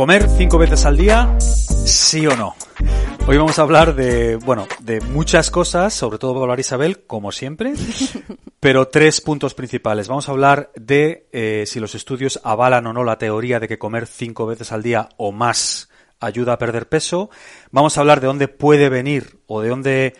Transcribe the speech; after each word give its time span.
¿Comer 0.00 0.26
cinco 0.30 0.56
veces 0.56 0.86
al 0.86 0.96
día? 0.96 1.36
¿Sí 1.38 2.26
o 2.26 2.34
no? 2.34 2.54
Hoy 3.26 3.36
vamos 3.36 3.58
a 3.58 3.62
hablar 3.62 3.94
de, 3.94 4.36
bueno, 4.36 4.66
de 4.80 5.02
muchas 5.02 5.50
cosas, 5.50 5.92
sobre 5.92 6.16
todo 6.16 6.32
va 6.32 6.40
a 6.40 6.42
hablar 6.44 6.58
Isabel, 6.58 7.04
como 7.06 7.32
siempre, 7.32 7.74
pero 8.60 8.88
tres 8.88 9.20
puntos 9.20 9.52
principales. 9.52 10.08
Vamos 10.08 10.26
a 10.26 10.32
hablar 10.32 10.70
de 10.74 11.28
eh, 11.32 11.64
si 11.66 11.80
los 11.80 11.94
estudios 11.94 12.40
avalan 12.44 12.86
o 12.86 12.94
no 12.94 13.04
la 13.04 13.18
teoría 13.18 13.60
de 13.60 13.68
que 13.68 13.78
comer 13.78 14.06
cinco 14.06 14.46
veces 14.46 14.72
al 14.72 14.82
día 14.82 15.10
o 15.18 15.32
más 15.32 15.90
ayuda 16.18 16.54
a 16.54 16.58
perder 16.58 16.88
peso. 16.88 17.28
Vamos 17.70 17.98
a 17.98 18.00
hablar 18.00 18.22
de 18.22 18.28
dónde 18.28 18.48
puede 18.48 18.88
venir 18.88 19.40
o 19.48 19.60
de 19.60 19.68
dónde, 19.68 20.14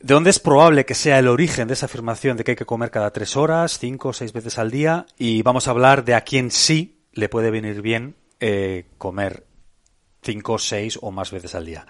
de 0.00 0.14
dónde 0.14 0.30
es 0.30 0.40
probable 0.40 0.84
que 0.84 0.96
sea 0.96 1.20
el 1.20 1.28
origen 1.28 1.68
de 1.68 1.74
esa 1.74 1.86
afirmación 1.86 2.36
de 2.36 2.42
que 2.42 2.50
hay 2.50 2.56
que 2.56 2.66
comer 2.66 2.90
cada 2.90 3.12
tres 3.12 3.36
horas, 3.36 3.78
cinco 3.78 4.08
o 4.08 4.12
seis 4.12 4.32
veces 4.32 4.58
al 4.58 4.72
día. 4.72 5.06
Y 5.16 5.42
vamos 5.42 5.68
a 5.68 5.70
hablar 5.70 6.04
de 6.04 6.16
a 6.16 6.22
quién 6.22 6.50
sí 6.50 7.06
le 7.12 7.28
puede 7.28 7.52
venir 7.52 7.80
bien 7.80 8.16
eh, 8.42 8.86
comer 8.98 9.46
cinco, 10.20 10.58
seis 10.58 10.98
o 11.00 11.10
más 11.12 11.30
veces 11.30 11.54
al 11.54 11.64
día. 11.64 11.86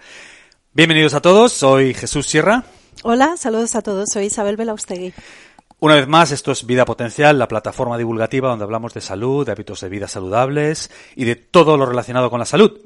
Bienvenidos 0.73 1.15
a 1.15 1.21
todos, 1.23 1.53
soy 1.53 1.95
Jesús 1.95 2.27
Sierra. 2.27 2.65
Hola, 3.03 3.37
saludos 3.39 3.75
a 3.75 3.83
todos, 3.83 4.11
soy 4.11 4.27
Isabel 4.27 4.57
Belaustegui. 4.57 5.13
Una 5.81 5.97
vez 5.97 6.07
más, 6.07 6.31
esto 6.31 6.53
es 6.53 6.65
Vida 6.67 6.85
Potencial, 6.85 7.39
la 7.39 7.49
plataforma 7.49 7.99
divulgativa 7.99 8.49
donde 8.51 8.65
hablamos 8.65 8.95
de 8.95 9.01
salud, 9.01 9.45
de 9.45 9.53
hábitos 9.53 9.81
de 9.81 9.89
vida 9.89 10.07
saludables 10.07 10.91
y 11.17 11.25
de 11.25 11.35
todo 11.37 11.77
lo 11.77 11.87
relacionado 11.87 12.31
con 12.31 12.39
la 12.39 12.45
salud. 12.45 12.79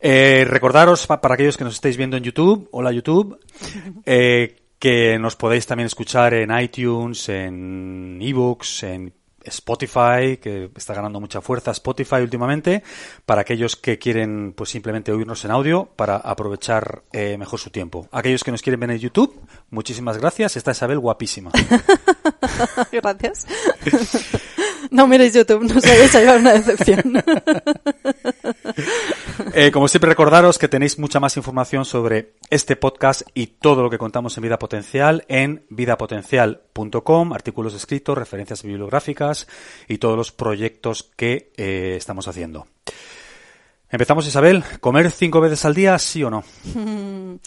Eh, 0.00 0.44
recordaros, 0.48 1.06
pa- 1.06 1.20
para 1.20 1.34
aquellos 1.34 1.56
que 1.56 1.64
nos 1.64 1.74
estáis 1.74 1.96
viendo 1.96 2.16
en 2.16 2.24
YouTube, 2.24 2.68
hola 2.72 2.92
YouTube, 2.92 3.38
eh, 4.04 4.56
que 4.78 5.18
nos 5.18 5.36
podéis 5.36 5.66
también 5.66 5.86
escuchar 5.86 6.34
en 6.34 6.50
iTunes, 6.58 7.28
en 7.28 8.18
eBooks, 8.20 8.82
en 8.82 9.14
Spotify, 9.44 10.38
que 10.40 10.70
está 10.76 10.94
ganando 10.94 11.20
mucha 11.20 11.40
fuerza 11.40 11.70
Spotify 11.70 12.16
últimamente, 12.16 12.82
para 13.26 13.42
aquellos 13.42 13.76
que 13.76 13.98
quieren 13.98 14.52
pues 14.56 14.70
simplemente 14.70 15.12
oírnos 15.12 15.44
en 15.44 15.50
audio 15.50 15.86
para 15.96 16.16
aprovechar 16.16 17.02
eh, 17.12 17.36
mejor 17.38 17.60
su 17.60 17.70
tiempo. 17.70 18.08
Aquellos 18.12 18.44
que 18.44 18.50
nos 18.50 18.62
quieren 18.62 18.80
ver 18.80 18.90
en 18.90 18.98
YouTube, 18.98 19.40
muchísimas 19.70 20.18
gracias. 20.18 20.56
Está 20.56 20.72
Isabel 20.72 20.98
guapísima. 20.98 21.50
Gracias. 22.92 23.46
No 24.90 25.06
miréis 25.06 25.32
YouTube, 25.32 25.64
no 25.64 25.78
os 25.78 25.82
vayáis 25.82 26.14
a 26.14 26.20
llevar 26.20 26.38
una 26.38 26.52
decepción. 26.52 27.00
Eh, 29.54 29.70
como 29.70 29.86
siempre 29.86 30.08
recordaros 30.08 30.58
que 30.58 30.66
tenéis 30.66 30.98
mucha 30.98 31.20
más 31.20 31.36
información 31.36 31.84
sobre 31.84 32.36
este 32.48 32.74
podcast 32.74 33.20
y 33.34 33.48
todo 33.48 33.82
lo 33.82 33.90
que 33.90 33.98
contamos 33.98 34.34
en 34.38 34.44
Vida 34.44 34.58
Potencial 34.58 35.26
en 35.28 35.66
vidapotencial.com, 35.68 37.32
artículos 37.34 37.74
escritos, 37.74 38.16
referencias 38.16 38.62
bibliográficas 38.62 39.46
y 39.88 39.98
todos 39.98 40.16
los 40.16 40.32
proyectos 40.32 41.10
que 41.16 41.52
eh, 41.58 41.96
estamos 41.98 42.28
haciendo. 42.28 42.66
Empezamos 43.90 44.26
Isabel, 44.26 44.64
¿comer 44.80 45.10
cinco 45.10 45.42
veces 45.42 45.66
al 45.66 45.74
día 45.74 45.98
sí 45.98 46.24
o 46.24 46.30
no? 46.30 46.44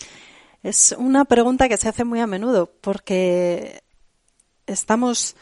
Es 0.62 0.96
una 0.98 1.26
pregunta 1.26 1.70
que 1.70 1.78
se 1.78 1.90
hace 1.90 2.04
muy 2.06 2.20
a 2.20 2.28
menudo 2.28 2.72
porque 2.82 3.84
estamos, 4.66 5.36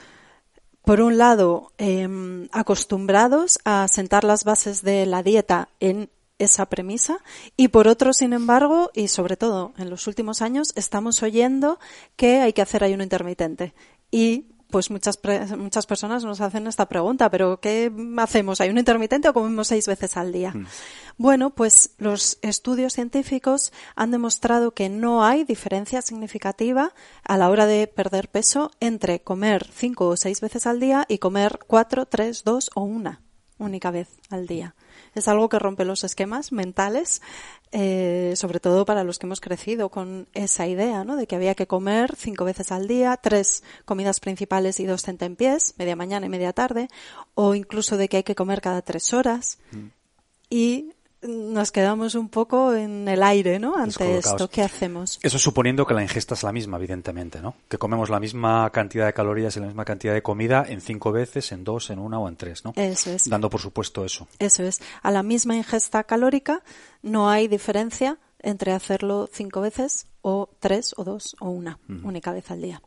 por 0.83 0.99
un 0.99 1.17
lado, 1.17 1.71
em, 1.77 2.49
acostumbrados 2.51 3.59
a 3.63 3.87
sentar 3.89 4.25
las 4.25 4.43
bases 4.43 4.81
de 4.81 5.05
la 5.05 5.23
dieta 5.23 5.69
en 5.79 6.09
esa 6.43 6.67
premisa 6.67 7.19
y 7.57 7.69
por 7.69 7.87
otro, 7.87 8.13
sin 8.13 8.33
embargo, 8.33 8.91
y 8.93 9.07
sobre 9.07 9.37
todo 9.37 9.73
en 9.77 9.89
los 9.89 10.07
últimos 10.07 10.41
años, 10.41 10.73
estamos 10.75 11.23
oyendo 11.23 11.79
que 12.15 12.41
hay 12.41 12.53
que 12.53 12.61
hacer 12.61 12.83
ayuno 12.83 13.03
intermitente 13.03 13.73
y 14.11 14.53
pues 14.73 14.89
muchas, 14.89 15.19
muchas 15.55 15.85
personas 15.85 16.25
nos 16.25 16.41
hacen 16.41 16.65
esta 16.65 16.87
pregunta, 16.87 17.29
pero 17.29 17.59
¿qué 17.59 17.91
hacemos? 18.17 18.59
¿Ayuno 18.59 18.79
intermitente 18.79 19.29
o 19.29 19.33
comemos 19.33 19.67
seis 19.67 19.85
veces 19.85 20.17
al 20.17 20.31
día? 20.31 20.51
Bueno, 21.15 21.51
pues 21.51 21.91
los 21.99 22.39
estudios 22.41 22.93
científicos 22.93 23.71
han 23.95 24.09
demostrado 24.09 24.71
que 24.71 24.89
no 24.89 25.23
hay 25.23 25.43
diferencia 25.43 26.01
significativa 26.01 26.95
a 27.23 27.37
la 27.37 27.51
hora 27.51 27.67
de 27.67 27.85
perder 27.85 28.29
peso 28.29 28.71
entre 28.79 29.21
comer 29.21 29.69
cinco 29.71 30.07
o 30.07 30.17
seis 30.17 30.41
veces 30.41 30.65
al 30.65 30.79
día 30.79 31.05
y 31.07 31.19
comer 31.19 31.59
cuatro, 31.67 32.07
tres, 32.07 32.43
dos 32.43 32.71
o 32.73 32.81
una 32.81 33.21
única 33.59 33.91
vez 33.91 34.09
al 34.31 34.47
día. 34.47 34.73
Es 35.15 35.27
algo 35.27 35.49
que 35.49 35.59
rompe 35.59 35.85
los 35.85 36.03
esquemas 36.03 36.51
mentales, 36.51 37.21
eh, 37.71 38.33
sobre 38.35 38.59
todo 38.59 38.85
para 38.85 39.03
los 39.03 39.19
que 39.19 39.25
hemos 39.25 39.41
crecido 39.41 39.89
con 39.89 40.27
esa 40.33 40.67
idea, 40.67 41.03
¿no? 41.03 41.15
De 41.15 41.27
que 41.27 41.35
había 41.35 41.55
que 41.55 41.67
comer 41.67 42.15
cinco 42.15 42.45
veces 42.45 42.71
al 42.71 42.87
día, 42.87 43.17
tres 43.17 43.63
comidas 43.85 44.19
principales 44.19 44.79
y 44.79 44.85
dos 44.85 45.03
tentempiés, 45.03 45.75
media 45.77 45.95
mañana 45.95 46.25
y 46.25 46.29
media 46.29 46.53
tarde, 46.53 46.87
o 47.35 47.55
incluso 47.55 47.97
de 47.97 48.09
que 48.09 48.17
hay 48.17 48.23
que 48.23 48.35
comer 48.35 48.61
cada 48.61 48.81
tres 48.81 49.13
horas. 49.13 49.59
Y 50.49 50.93
nos 51.27 51.71
quedamos 51.71 52.15
un 52.15 52.29
poco 52.29 52.73
en 52.73 53.07
el 53.07 53.23
aire, 53.23 53.59
¿no? 53.59 53.75
Ante 53.75 54.17
esto, 54.17 54.49
¿qué 54.49 54.61
hacemos? 54.61 55.19
Eso 55.21 55.39
suponiendo 55.39 55.85
que 55.85 55.93
la 55.93 56.01
ingesta 56.01 56.33
es 56.33 56.43
la 56.43 56.51
misma, 56.51 56.77
evidentemente, 56.77 57.41
¿no? 57.41 57.55
Que 57.67 57.77
comemos 57.77 58.09
la 58.09 58.19
misma 58.19 58.69
cantidad 58.71 59.05
de 59.05 59.13
calorías 59.13 59.55
y 59.57 59.59
la 59.59 59.67
misma 59.67 59.85
cantidad 59.85 60.13
de 60.13 60.21
comida 60.21 60.65
en 60.67 60.81
cinco 60.81 61.11
veces, 61.11 61.51
en 61.51 61.63
dos, 61.63 61.89
en 61.89 61.99
una 61.99 62.19
o 62.19 62.27
en 62.27 62.35
tres, 62.35 62.65
¿no? 62.65 62.73
Eso 62.75 63.11
es. 63.11 63.29
Dando 63.29 63.49
por 63.49 63.61
supuesto 63.61 64.05
eso. 64.05 64.27
Eso 64.39 64.63
es. 64.63 64.81
A 65.01 65.11
la 65.11 65.23
misma 65.23 65.55
ingesta 65.55 66.03
calórica 66.03 66.63
no 67.01 67.29
hay 67.29 67.47
diferencia 67.47 68.17
entre 68.43 68.73
hacerlo 68.73 69.27
cinco 69.31 69.61
veces 69.61 70.07
o 70.21 70.49
tres 70.59 70.93
o 70.97 71.03
dos 71.03 71.35
o 71.39 71.49
una 71.49 71.79
única 72.03 72.31
vez 72.31 72.51
al 72.51 72.61
día. 72.61 72.81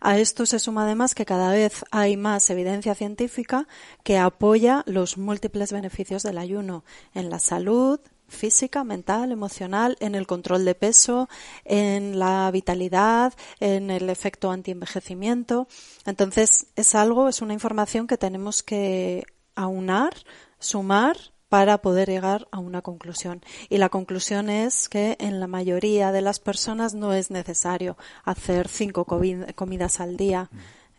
A 0.00 0.18
esto 0.18 0.46
se 0.46 0.58
suma 0.58 0.84
además 0.84 1.14
que 1.14 1.26
cada 1.26 1.52
vez 1.52 1.84
hay 1.90 2.16
más 2.16 2.48
evidencia 2.50 2.94
científica 2.94 3.68
que 4.02 4.18
apoya 4.18 4.82
los 4.86 5.18
múltiples 5.18 5.72
beneficios 5.72 6.22
del 6.22 6.38
ayuno 6.38 6.84
en 7.14 7.30
la 7.30 7.38
salud 7.38 8.00
física, 8.30 8.84
mental, 8.84 9.32
emocional, 9.32 9.96
en 10.00 10.14
el 10.14 10.26
control 10.26 10.64
de 10.64 10.74
peso, 10.74 11.28
en 11.64 12.18
la 12.18 12.50
vitalidad, 12.52 13.34
en 13.58 13.90
el 13.90 14.08
efecto 14.08 14.50
antienvejecimiento. 14.50 15.66
Entonces, 16.06 16.68
es 16.76 16.94
algo, 16.94 17.28
es 17.28 17.42
una 17.42 17.54
información 17.54 18.06
que 18.06 18.16
tenemos 18.16 18.62
que 18.62 19.24
aunar, 19.56 20.14
sumar 20.58 21.16
para 21.50 21.78
poder 21.82 22.08
llegar 22.08 22.48
a 22.52 22.58
una 22.60 22.80
conclusión. 22.80 23.42
Y 23.68 23.76
la 23.76 23.90
conclusión 23.90 24.48
es 24.48 24.88
que 24.88 25.16
en 25.20 25.40
la 25.40 25.46
mayoría 25.48 26.12
de 26.12 26.22
las 26.22 26.38
personas 26.40 26.94
no 26.94 27.12
es 27.12 27.30
necesario 27.30 27.98
hacer 28.24 28.68
cinco 28.68 29.04
comi- 29.04 29.52
comidas 29.54 30.00
al 30.00 30.16
día. 30.16 30.48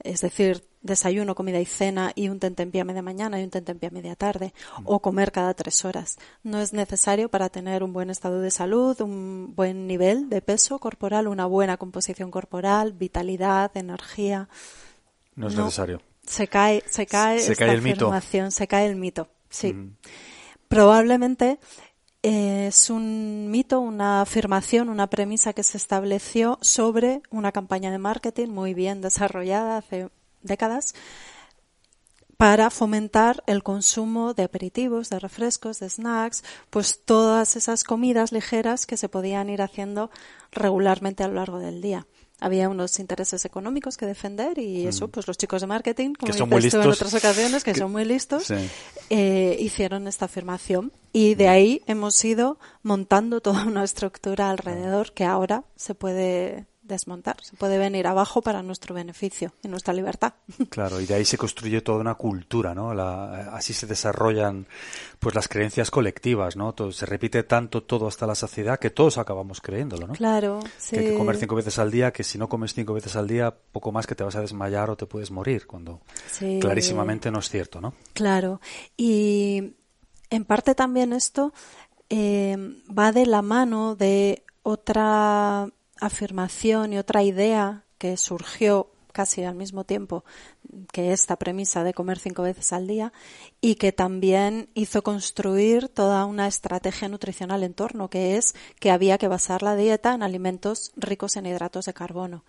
Es 0.04 0.22
decir, 0.22 0.66
desayuno, 0.82 1.36
comida 1.36 1.60
y 1.60 1.66
cena 1.66 2.12
y 2.16 2.28
un 2.30 2.40
tentempié 2.40 2.82
a 2.82 2.84
media 2.84 3.02
mañana 3.02 3.40
y 3.40 3.44
un 3.44 3.50
tentempié 3.52 3.88
a 3.90 3.92
media 3.92 4.16
tarde, 4.16 4.54
o 4.84 5.00
comer 5.00 5.32
cada 5.32 5.54
tres 5.54 5.86
horas. 5.86 6.18
No 6.44 6.60
es 6.60 6.74
necesario 6.74 7.30
para 7.30 7.50
tener 7.50 7.82
un 7.84 7.94
buen 7.94 8.10
estado 8.10 8.42
de 8.42 8.52
salud, 8.52 9.00
un 9.02 9.54
buen 9.56 9.88
nivel 9.88 10.28
de 10.30 10.42
peso 10.42 10.80
corporal, 10.80 11.28
una 11.28 11.46
buena 11.46 11.78
composición 11.78 12.30
corporal, 12.30 12.94
vitalidad, 12.94 13.72
energía. 13.76 14.50
No 15.36 15.48
es 15.48 15.56
necesario. 15.56 16.02
Se 16.26 16.48
cae, 16.48 16.84
se 16.88 17.06
cae 17.06 17.40
se 17.40 17.54
esta 17.54 17.66
cae 17.66 17.76
el 17.76 17.82
mito. 17.82 18.12
se 18.52 18.68
cae 18.68 18.88
el 18.88 18.96
mito. 18.96 19.30
Sí. 19.50 19.76
Probablemente 20.72 21.60
eh, 22.24 22.68
es 22.68 22.90
un 22.90 23.52
mito, 23.52 23.82
una 23.82 24.22
afirmación, 24.22 24.88
una 24.88 25.10
premisa 25.10 25.52
que 25.52 25.64
se 25.64 25.76
estableció 25.76 26.60
sobre 26.62 27.22
una 27.30 27.52
campaña 27.52 27.92
de 27.92 27.98
marketing 27.98 28.48
muy 28.48 28.74
bien 28.74 29.02
desarrollada 29.02 29.76
hace 29.76 30.08
décadas 30.44 30.96
para 32.38 32.70
fomentar 32.70 33.44
el 33.48 33.64
consumo 33.64 34.34
de 34.34 34.44
aperitivos, 34.44 35.10
de 35.10 35.20
refrescos, 35.20 35.80
de 35.80 35.90
snacks, 35.90 36.42
pues 36.70 37.04
todas 37.04 37.58
esas 37.58 37.84
comidas 37.84 38.32
ligeras 38.32 38.86
que 38.86 38.96
se 38.96 39.10
podían 39.10 39.50
ir 39.50 39.62
haciendo 39.62 40.10
regularmente 40.54 41.26
a 41.26 41.28
lo 41.28 41.34
largo 41.34 41.60
del 41.60 41.82
día 41.82 42.08
había 42.42 42.68
unos 42.68 43.00
intereses 43.00 43.46
económicos 43.46 43.96
que 43.98 44.06
defender 44.08 44.58
y 44.58 44.88
eso, 44.88 45.08
pues 45.08 45.28
los 45.28 45.38
chicos 45.38 45.62
de 45.62 45.68
marketing, 45.68 46.14
como 46.14 46.32
Que 46.32 46.38
son 46.38 46.50
muy 46.50 46.62
en 46.62 46.76
otras 46.90 47.14
ocasiones, 47.14 47.64
que, 47.64 47.76
son 47.76 47.92
muy 47.92 48.04
listos, 48.04 48.46
Sí. 48.46 48.56
eh, 49.12 49.56
hicieron 49.60 50.08
esta 50.08 50.26
afirmación. 50.26 50.92
Y 51.14 51.36
de 51.36 51.48
ahí 51.48 51.82
hemos 51.86 52.24
ido 52.26 52.58
montando 52.82 53.42
toda 53.42 53.64
una 53.66 53.84
estructura 53.84 54.50
alrededor 54.50 55.14
que 55.14 55.24
ahora 55.24 55.66
se 55.76 55.94
puede 55.94 56.66
desmontar, 56.84 57.38
se 57.44 57.56
puede 57.56 57.78
venir 57.78 58.08
abajo 58.08 58.42
para 58.42 58.64
nuestro 58.64 58.96
beneficio 58.96 59.54
y 59.64 59.68
nuestra 59.68 59.94
libertad. 59.94 60.34
Claro, 60.70 61.00
y 61.00 61.06
de 61.06 61.14
ahí 61.16 61.26
se 61.26 61.38
construye 61.38 61.82
toda 61.82 62.00
una 62.00 62.16
cultura, 62.16 62.74
¿no? 62.74 62.94
La- 62.94 63.54
así 63.56 63.74
se 63.74 63.86
desarrollan 63.88 64.66
pues 65.20 65.36
las 65.36 65.48
creencias 65.48 65.92
colectivas, 65.92 66.56
¿no? 66.56 66.74
Todo- 66.74 66.92
se 66.92 67.06
repite 67.06 67.44
tanto 67.44 67.84
todo 67.84 68.08
hasta 68.08 68.26
la 68.26 68.36
saciedad 68.36 68.80
que 68.80 68.90
todos 68.90 69.18
acabamos 69.18 69.62
creyéndolo, 69.62 70.08
¿no? 70.08 70.14
Claro, 70.14 70.60
sí. 70.78 70.96
Que 70.96 71.00
hay 71.02 71.06
que 71.08 71.14
comer 71.18 71.38
cinco 71.38 71.56
veces 71.56 71.78
al 71.80 71.92
día, 71.92 72.12
que 72.12 72.24
si 72.24 72.38
no 72.38 72.50
comes 72.50 72.74
cinco 72.74 72.94
veces 72.94 73.16
al 73.16 73.28
día, 73.28 73.54
poco 73.72 73.92
más 73.92 74.08
que 74.08 74.16
te 74.16 74.24
vas 74.24 74.36
a 74.36 74.42
desmayar 74.42 74.90
o 74.90 74.98
te 74.98 75.06
puedes 75.06 75.30
morir, 75.32 75.68
cuando 75.68 76.02
Sí. 76.32 76.58
clarísimamente 76.62 77.30
no 77.32 77.40
es 77.40 77.50
cierto, 77.50 77.80
¿no? 77.82 77.94
Claro, 78.14 78.60
y 78.98 79.74
en 80.30 80.46
parte 80.46 80.74
también 80.76 81.14
esto 81.14 81.54
eh, 82.10 82.58
va 82.98 83.12
de 83.12 83.26
la 83.26 83.42
mano 83.42 83.96
de 83.96 84.44
otra 84.64 85.70
afirmación 86.02 86.92
y 86.92 86.98
otra 86.98 87.24
idea 87.24 87.86
que 87.98 88.18
surgió 88.18 88.92
casi 89.12 89.44
al 89.44 89.56
mismo 89.56 89.84
tiempo 89.84 90.24
que 90.92 91.12
esta 91.12 91.36
premisa 91.36 91.84
de 91.84 91.94
comer 91.94 92.18
cinco 92.20 92.44
veces 92.44 92.74
al 92.74 92.88
día 92.88 93.14
y 93.60 93.76
que 93.76 93.92
también 93.92 94.70
hizo 94.74 95.04
construir 95.04 95.90
toda 95.90 96.26
una 96.26 96.48
estrategia 96.48 97.10
nutricional 97.10 97.64
en 97.64 97.74
torno, 97.74 98.10
que 98.10 98.38
es 98.38 98.56
que 98.80 98.92
había 98.92 99.18
que 99.18 99.28
basar 99.28 99.64
la 99.64 99.76
dieta 99.76 100.14
en 100.14 100.24
alimentos 100.24 100.92
ricos 100.96 101.36
en 101.36 101.46
hidratos 101.46 101.86
de 101.86 101.94
carbono. 101.94 102.44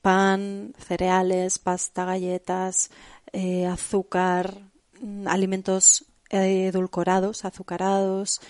Pan, 0.00 0.74
cereales, 0.78 1.58
pasta, 1.58 2.04
galletas, 2.04 2.90
eh, 3.32 3.66
azúcar, 3.66 4.58
mm, 5.00 5.28
alimentos 5.28 6.06
eh, 6.30 6.68
edulcorados, 6.68 7.44
azucarados, 7.44 8.40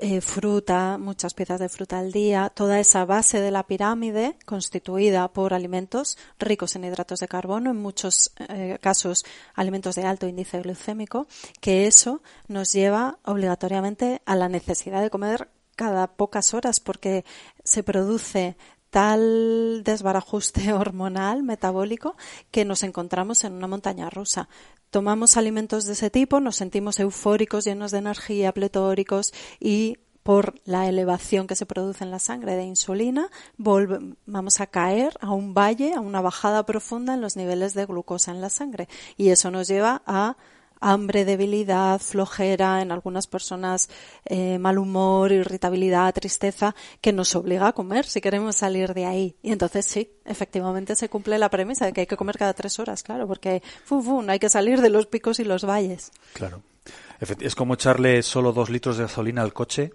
eh, 0.00 0.20
fruta, 0.20 0.96
muchas 0.98 1.34
piezas 1.34 1.58
de 1.58 1.68
fruta 1.68 1.98
al 1.98 2.12
día, 2.12 2.50
toda 2.54 2.78
esa 2.78 3.04
base 3.04 3.40
de 3.40 3.50
la 3.50 3.66
pirámide 3.66 4.36
constituida 4.46 5.26
por 5.28 5.54
alimentos 5.54 6.16
ricos 6.38 6.76
en 6.76 6.84
hidratos 6.84 7.18
de 7.18 7.26
carbono, 7.26 7.70
en 7.70 7.82
muchos 7.82 8.32
eh, 8.48 8.78
casos 8.80 9.24
alimentos 9.54 9.96
de 9.96 10.04
alto 10.04 10.28
índice 10.28 10.60
glucémico, 10.60 11.26
que 11.60 11.86
eso 11.86 12.22
nos 12.46 12.72
lleva 12.72 13.18
obligatoriamente 13.24 14.22
a 14.24 14.36
la 14.36 14.48
necesidad 14.48 15.02
de 15.02 15.10
comer 15.10 15.48
cada 15.74 16.06
pocas 16.06 16.54
horas 16.54 16.78
porque 16.80 17.24
se 17.64 17.82
produce 17.82 18.56
tal 18.90 19.82
desbarajuste 19.84 20.72
hormonal, 20.74 21.42
metabólico, 21.42 22.16
que 22.50 22.64
nos 22.64 22.82
encontramos 22.82 23.44
en 23.44 23.52
una 23.52 23.66
montaña 23.66 24.10
rusa. 24.10 24.48
Tomamos 24.90 25.36
alimentos 25.36 25.84
de 25.84 25.92
ese 25.92 26.10
tipo, 26.10 26.40
nos 26.40 26.56
sentimos 26.56 26.98
eufóricos, 26.98 27.64
llenos 27.64 27.90
de 27.90 27.98
energía, 27.98 28.52
pletóricos 28.52 29.32
y 29.60 29.98
por 30.22 30.60
la 30.66 30.86
elevación 30.86 31.46
que 31.46 31.56
se 31.56 31.64
produce 31.64 32.04
en 32.04 32.10
la 32.10 32.18
sangre 32.18 32.54
de 32.54 32.64
insulina, 32.64 33.30
vamos 33.56 34.60
a 34.60 34.66
caer 34.66 35.16
a 35.22 35.32
un 35.32 35.54
valle, 35.54 35.94
a 35.94 36.00
una 36.00 36.20
bajada 36.20 36.66
profunda 36.66 37.14
en 37.14 37.22
los 37.22 37.36
niveles 37.36 37.72
de 37.72 37.86
glucosa 37.86 38.30
en 38.30 38.42
la 38.42 38.50
sangre. 38.50 38.88
Y 39.16 39.30
eso 39.30 39.50
nos 39.50 39.68
lleva 39.68 40.02
a 40.04 40.36
hambre, 40.80 41.24
debilidad, 41.24 42.00
flojera, 42.00 42.82
en 42.82 42.92
algunas 42.92 43.26
personas 43.26 43.88
eh, 44.24 44.58
mal 44.58 44.78
humor, 44.78 45.32
irritabilidad, 45.32 46.14
tristeza, 46.14 46.74
que 47.00 47.12
nos 47.12 47.34
obliga 47.34 47.68
a 47.68 47.72
comer 47.72 48.06
si 48.06 48.20
queremos 48.20 48.56
salir 48.56 48.94
de 48.94 49.06
ahí. 49.06 49.36
Y 49.42 49.52
entonces 49.52 49.86
sí, 49.86 50.10
efectivamente 50.24 50.94
se 50.94 51.08
cumple 51.08 51.38
la 51.38 51.50
premisa 51.50 51.86
de 51.86 51.92
que 51.92 52.02
hay 52.02 52.06
que 52.06 52.16
comer 52.16 52.38
cada 52.38 52.54
tres 52.54 52.78
horas, 52.78 53.02
claro, 53.02 53.26
porque 53.26 53.62
fu, 53.84 54.02
fu, 54.02 54.22
no 54.22 54.32
hay 54.32 54.38
que 54.38 54.48
salir 54.48 54.80
de 54.80 54.90
los 54.90 55.06
picos 55.06 55.40
y 55.40 55.44
los 55.44 55.64
valles. 55.64 56.12
Claro. 56.32 56.62
Es 57.20 57.54
como 57.56 57.74
echarle 57.74 58.22
solo 58.22 58.52
dos 58.52 58.70
litros 58.70 58.96
de 58.96 59.04
gasolina 59.04 59.42
al 59.42 59.52
coche 59.52 59.92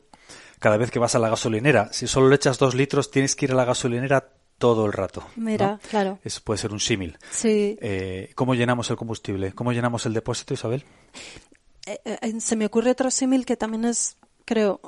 cada 0.59 0.77
vez 0.77 0.91
que 0.91 0.99
vas 0.99 1.15
a 1.15 1.19
la 1.19 1.29
gasolinera. 1.29 1.91
Si 1.91 2.07
solo 2.07 2.29
le 2.29 2.35
echas 2.35 2.57
dos 2.57 2.75
litros, 2.75 3.11
tienes 3.11 3.35
que 3.35 3.45
ir 3.45 3.51
a 3.51 3.55
la 3.55 3.65
gasolinera 3.65 4.29
todo 4.63 4.85
el 4.85 4.93
rato. 4.93 5.25
¿no? 5.35 5.43
Mira, 5.43 5.77
claro. 5.89 6.19
Eso 6.23 6.39
puede 6.41 6.57
ser 6.57 6.71
un 6.71 6.79
símil. 6.79 7.17
Sí, 7.29 7.77
Eh, 7.81 8.31
¿Cómo 8.33 8.55
llenamos 8.55 8.89
el 8.89 8.95
combustible? 8.95 9.51
¿Cómo 9.51 9.73
llenamos 9.73 10.05
el 10.05 10.13
depósito, 10.13 10.53
Isabel? 10.53 10.85
Eh, 11.85 11.99
eh, 12.05 12.39
se 12.39 12.55
me 12.55 12.65
ocurre 12.65 12.91
otro 12.91 13.11
símil 13.11 13.45
que 13.45 13.57
también 13.57 13.83
es, 13.83 14.15
creo, 14.45 14.79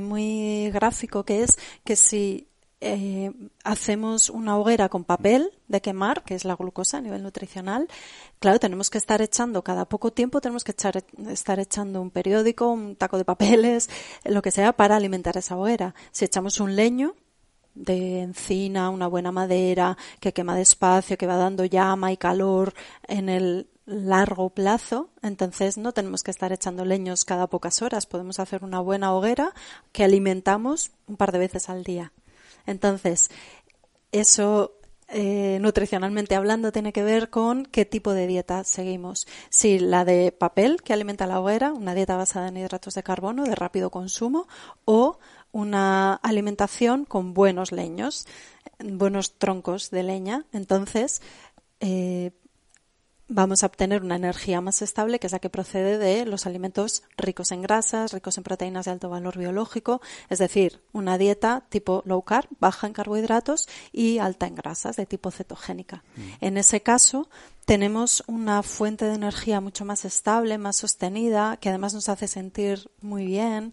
muy 0.00 0.70
gráfico, 0.70 1.24
que 1.24 1.42
es 1.42 1.58
que 1.82 1.96
si 1.96 2.46
eh, 2.80 3.32
hacemos 3.64 4.30
una 4.30 4.56
hoguera 4.56 4.88
con 4.88 5.02
papel 5.02 5.50
de 5.66 5.80
quemar, 5.80 6.22
que 6.22 6.36
es 6.36 6.44
la 6.44 6.54
glucosa 6.54 6.98
a 6.98 7.00
nivel 7.00 7.24
nutricional, 7.24 7.88
claro, 8.38 8.60
tenemos 8.60 8.90
que 8.90 8.98
estar 8.98 9.20
echando 9.22 9.64
cada 9.64 9.86
poco 9.86 10.12
tiempo, 10.12 10.40
tenemos 10.40 10.62
que 10.62 10.70
echar, 10.70 11.02
estar 11.30 11.58
echando 11.58 12.00
un 12.00 12.10
periódico, 12.12 12.70
un 12.70 12.94
taco 12.94 13.18
de 13.18 13.24
papeles, 13.24 13.90
lo 14.24 14.40
que 14.40 14.52
sea, 14.52 14.72
para 14.72 14.94
alimentar 14.94 15.36
esa 15.36 15.56
hoguera. 15.56 15.96
Si 16.12 16.24
echamos 16.24 16.60
un 16.60 16.76
leño, 16.76 17.16
de 17.74 18.20
encina, 18.20 18.90
una 18.90 19.06
buena 19.06 19.32
madera, 19.32 19.96
que 20.20 20.32
quema 20.32 20.56
despacio, 20.56 21.18
que 21.18 21.26
va 21.26 21.36
dando 21.36 21.64
llama 21.64 22.12
y 22.12 22.16
calor 22.16 22.74
en 23.06 23.28
el 23.28 23.68
largo 23.86 24.50
plazo, 24.50 25.10
entonces 25.22 25.76
no 25.76 25.92
tenemos 25.92 26.22
que 26.22 26.30
estar 26.30 26.52
echando 26.52 26.84
leños 26.84 27.24
cada 27.24 27.48
pocas 27.48 27.82
horas, 27.82 28.06
podemos 28.06 28.40
hacer 28.40 28.64
una 28.64 28.80
buena 28.80 29.12
hoguera 29.12 29.52
que 29.92 30.04
alimentamos 30.04 30.92
un 31.06 31.16
par 31.16 31.32
de 31.32 31.38
veces 31.38 31.68
al 31.68 31.84
día. 31.84 32.12
Entonces, 32.66 33.30
eso 34.10 34.78
eh, 35.08 35.58
nutricionalmente 35.60 36.34
hablando 36.34 36.72
tiene 36.72 36.92
que 36.92 37.02
ver 37.02 37.28
con 37.28 37.66
qué 37.66 37.84
tipo 37.84 38.14
de 38.14 38.26
dieta 38.26 38.64
seguimos. 38.64 39.26
Si 39.50 39.78
la 39.78 40.04
de 40.04 40.32
papel 40.32 40.82
que 40.82 40.94
alimenta 40.94 41.26
la 41.26 41.40
hoguera, 41.40 41.72
una 41.72 41.94
dieta 41.94 42.16
basada 42.16 42.48
en 42.48 42.56
hidratos 42.56 42.94
de 42.94 43.02
carbono 43.02 43.44
de 43.44 43.54
rápido 43.54 43.90
consumo, 43.90 44.48
o 44.86 45.18
una 45.54 46.14
alimentación 46.14 47.04
con 47.04 47.32
buenos 47.32 47.70
leños, 47.70 48.26
buenos 48.80 49.38
troncos 49.38 49.90
de 49.90 50.02
leña. 50.02 50.46
Entonces, 50.52 51.22
eh, 51.78 52.32
vamos 53.28 53.62
a 53.62 53.66
obtener 53.66 54.02
una 54.02 54.16
energía 54.16 54.60
más 54.60 54.82
estable 54.82 55.20
que 55.20 55.28
es 55.28 55.32
la 55.32 55.38
que 55.38 55.50
procede 55.50 55.96
de 55.96 56.26
los 56.26 56.46
alimentos 56.46 57.04
ricos 57.16 57.52
en 57.52 57.62
grasas, 57.62 58.12
ricos 58.12 58.36
en 58.36 58.42
proteínas 58.42 58.86
de 58.86 58.90
alto 58.90 59.08
valor 59.08 59.38
biológico, 59.38 60.02
es 60.28 60.40
decir, 60.40 60.82
una 60.92 61.18
dieta 61.18 61.64
tipo 61.68 62.02
low 62.04 62.22
carb, 62.22 62.48
baja 62.58 62.88
en 62.88 62.92
carbohidratos 62.92 63.68
y 63.92 64.18
alta 64.18 64.48
en 64.48 64.56
grasas 64.56 64.96
de 64.96 65.06
tipo 65.06 65.30
cetogénica. 65.30 66.02
En 66.40 66.58
ese 66.58 66.82
caso, 66.82 67.28
tenemos 67.64 68.24
una 68.26 68.62
fuente 68.62 69.04
de 69.04 69.14
energía 69.14 69.60
mucho 69.60 69.84
más 69.84 70.04
estable, 70.04 70.58
más 70.58 70.76
sostenida, 70.76 71.56
que 71.58 71.68
además 71.68 71.94
nos 71.94 72.08
hace 72.08 72.26
sentir 72.26 72.90
muy 73.00 73.24
bien, 73.24 73.72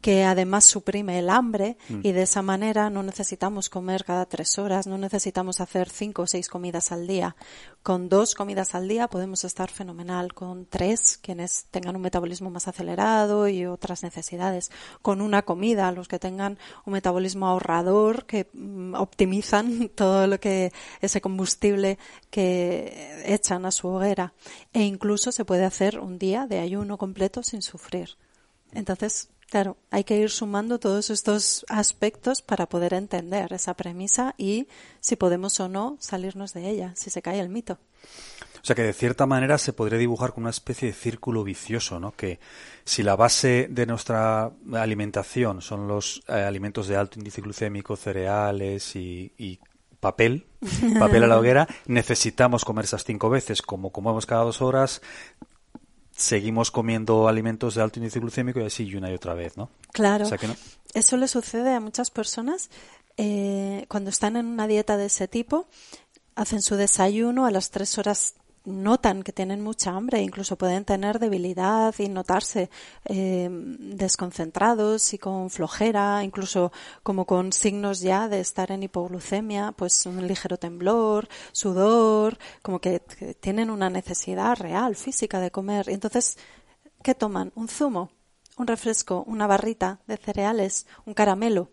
que 0.00 0.24
además 0.24 0.64
suprime 0.64 1.18
el 1.18 1.28
hambre 1.28 1.76
y 2.02 2.12
de 2.12 2.22
esa 2.22 2.40
manera 2.40 2.88
no 2.88 3.02
necesitamos 3.02 3.68
comer 3.68 4.04
cada 4.04 4.24
tres 4.26 4.58
horas, 4.58 4.86
no 4.86 4.96
necesitamos 4.96 5.60
hacer 5.60 5.90
cinco 5.90 6.22
o 6.22 6.26
seis 6.26 6.48
comidas 6.48 6.90
al 6.90 7.06
día. 7.06 7.36
Con 7.82 8.08
dos 8.08 8.34
comidas 8.34 8.74
al 8.74 8.88
día 8.88 9.08
podemos 9.08 9.44
estar 9.44 9.70
fenomenal, 9.70 10.32
con 10.32 10.64
tres 10.64 11.18
quienes 11.18 11.66
tengan 11.70 11.96
un 11.96 12.02
metabolismo 12.02 12.50
más 12.50 12.66
acelerado 12.66 13.48
y 13.48 13.66
otras 13.66 14.02
necesidades, 14.02 14.70
con 15.02 15.20
una 15.20 15.42
comida 15.42 15.92
los 15.92 16.08
que 16.08 16.18
tengan 16.18 16.58
un 16.86 16.94
metabolismo 16.94 17.46
ahorrador 17.46 18.24
que 18.24 18.48
mm, 18.52 18.94
optimizan 18.94 19.88
todo 19.94 20.26
lo 20.26 20.40
que 20.40 20.72
ese 21.00 21.20
combustible 21.20 21.98
que 22.30 23.22
echan 23.26 23.66
a 23.66 23.70
su 23.70 23.88
hoguera 23.88 24.32
e 24.72 24.82
incluso 24.82 25.30
se 25.32 25.44
puede 25.44 25.64
hacer 25.64 25.98
un 25.98 26.18
día 26.18 26.46
de 26.46 26.60
ayuno 26.60 26.96
completo 26.96 27.42
sin 27.42 27.60
sufrir. 27.60 28.16
Entonces, 28.72 29.28
Claro, 29.50 29.76
hay 29.90 30.04
que 30.04 30.16
ir 30.16 30.30
sumando 30.30 30.78
todos 30.78 31.10
estos 31.10 31.66
aspectos 31.68 32.40
para 32.40 32.68
poder 32.68 32.94
entender 32.94 33.52
esa 33.52 33.74
premisa 33.74 34.32
y 34.38 34.68
si 35.00 35.16
podemos 35.16 35.58
o 35.58 35.68
no 35.68 35.96
salirnos 35.98 36.54
de 36.54 36.70
ella, 36.70 36.92
si 36.94 37.10
se 37.10 37.20
cae 37.20 37.40
el 37.40 37.48
mito. 37.48 37.76
O 38.62 38.64
sea 38.64 38.76
que 38.76 38.82
de 38.82 38.92
cierta 38.92 39.26
manera 39.26 39.58
se 39.58 39.72
podría 39.72 39.98
dibujar 39.98 40.32
como 40.32 40.44
una 40.44 40.50
especie 40.50 40.86
de 40.86 40.94
círculo 40.94 41.42
vicioso, 41.42 41.98
¿no? 41.98 42.12
Que 42.12 42.38
si 42.84 43.02
la 43.02 43.16
base 43.16 43.66
de 43.68 43.86
nuestra 43.86 44.52
alimentación 44.72 45.62
son 45.62 45.88
los 45.88 46.22
eh, 46.28 46.32
alimentos 46.32 46.86
de 46.86 46.96
alto 46.96 47.18
índice 47.18 47.40
glucémico, 47.40 47.96
cereales 47.96 48.94
y, 48.94 49.58
papel, 49.98 50.46
papel 51.00 51.24
a 51.24 51.26
la 51.26 51.38
hoguera, 51.38 51.66
necesitamos 51.86 52.64
comer 52.64 52.84
esas 52.84 53.02
cinco 53.02 53.28
veces. 53.30 53.62
Como 53.62 53.90
comemos 53.90 54.26
cada 54.26 54.44
dos 54.44 54.62
horas, 54.62 55.02
seguimos 56.20 56.70
comiendo 56.70 57.28
alimentos 57.28 57.74
de 57.74 57.82
alto 57.82 57.98
índice 57.98 58.20
glucémico 58.20 58.60
y 58.60 58.64
así 58.64 58.94
una 58.94 59.10
y 59.10 59.14
otra 59.14 59.34
vez, 59.34 59.56
¿no? 59.56 59.70
Claro. 59.92 60.26
Eso 60.92 61.16
le 61.16 61.28
sucede 61.28 61.74
a 61.74 61.80
muchas 61.80 62.10
personas 62.10 62.70
eh, 63.16 63.86
cuando 63.88 64.10
están 64.10 64.36
en 64.36 64.46
una 64.46 64.66
dieta 64.66 64.96
de 64.96 65.06
ese 65.06 65.28
tipo, 65.28 65.66
hacen 66.34 66.62
su 66.62 66.76
desayuno 66.76 67.46
a 67.46 67.50
las 67.50 67.70
tres 67.70 67.98
horas 67.98 68.34
notan 68.64 69.22
que 69.22 69.32
tienen 69.32 69.62
mucha 69.62 69.92
hambre, 69.92 70.20
incluso 70.22 70.56
pueden 70.56 70.84
tener 70.84 71.18
debilidad 71.18 71.94
y 71.98 72.08
notarse 72.08 72.70
eh, 73.04 73.48
desconcentrados 73.50 75.14
y 75.14 75.18
con 75.18 75.50
flojera, 75.50 76.22
incluso 76.22 76.72
como 77.02 77.24
con 77.24 77.52
signos 77.52 78.00
ya 78.00 78.28
de 78.28 78.40
estar 78.40 78.70
en 78.70 78.82
hipoglucemia, 78.82 79.72
pues 79.72 80.04
un 80.06 80.26
ligero 80.26 80.58
temblor, 80.58 81.28
sudor, 81.52 82.38
como 82.62 82.80
que, 82.80 83.00
tienen 83.40 83.70
una 83.70 83.90
necesidad 83.90 84.56
real, 84.56 84.96
física 84.96 85.40
de 85.40 85.50
comer. 85.50 85.88
Y 85.88 85.94
entonces, 85.94 86.36
¿qué 87.02 87.14
toman? 87.14 87.52
Un 87.54 87.68
zumo, 87.68 88.10
un 88.56 88.66
refresco, 88.66 89.24
una 89.26 89.46
barrita 89.46 90.00
de 90.06 90.16
cereales, 90.16 90.86
un 91.06 91.14
caramelo 91.14 91.70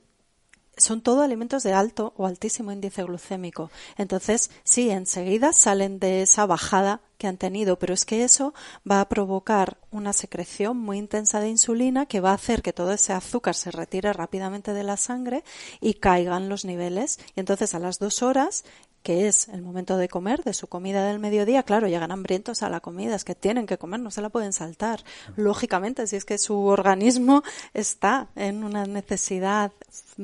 son 0.78 1.02
todo 1.02 1.22
alimentos 1.22 1.64
de 1.64 1.74
alto 1.74 2.14
o 2.18 2.26
altísimo 2.26 2.72
índice 2.72 3.04
glucémico. 3.04 3.72
Entonces, 3.98 4.52
sí, 4.64 4.90
enseguida 4.90 5.54
salen 5.54 6.00
de 6.00 6.22
esa 6.22 6.46
bajada 6.46 7.02
que 7.18 7.28
han 7.28 7.38
tenido, 7.38 7.80
pero 7.80 7.94
es 7.94 8.06
que 8.06 8.24
eso 8.24 8.54
va 8.90 9.02
a 9.02 9.10
provocar 9.10 9.78
una 9.92 10.14
secreción 10.14 10.78
muy 10.78 10.98
intensa 10.98 11.40
de 11.40 11.50
insulina 11.50 12.06
que 12.06 12.22
va 12.22 12.32
a 12.32 12.36
hacer 12.36 12.62
que 12.62 12.74
todo 12.74 12.94
ese 12.94 13.14
azúcar 13.14 13.56
se 13.56 13.72
retire 13.72 14.14
rápidamente 14.14 14.74
de 14.74 14.84
la 14.84 14.98
sangre 14.98 15.44
y 15.82 15.96
caigan 15.96 16.50
los 16.50 16.64
niveles. 16.64 17.20
Y 17.36 17.40
entonces 17.40 17.74
a 17.74 17.80
las 17.80 18.00
dos 18.00 18.22
horas 18.22 18.64
que 19.08 19.30
es 19.30 19.48
el 19.48 19.62
momento 19.62 19.96
de 19.96 20.10
comer, 20.10 20.44
de 20.44 20.52
su 20.52 20.68
comida 20.68 21.08
del 21.08 21.20
mediodía, 21.20 21.64
claro, 21.64 21.88
llegan 21.88 22.12
hambrientos 22.12 22.62
a 22.62 22.68
la 22.68 22.82
comida, 22.82 23.16
es 23.16 23.24
que 23.24 23.36
tienen 23.36 23.66
que 23.66 23.78
comer, 23.78 24.02
no 24.02 24.12
se 24.12 24.22
la 24.22 24.28
pueden 24.28 24.52
saltar. 24.52 25.02
Lógicamente, 25.38 26.08
si 26.08 26.18
es 26.18 26.26
que 26.26 26.38
su 26.38 26.66
organismo 26.66 27.42
está 27.74 28.28
en 28.36 28.66
una 28.66 28.86
necesidad 28.86 29.72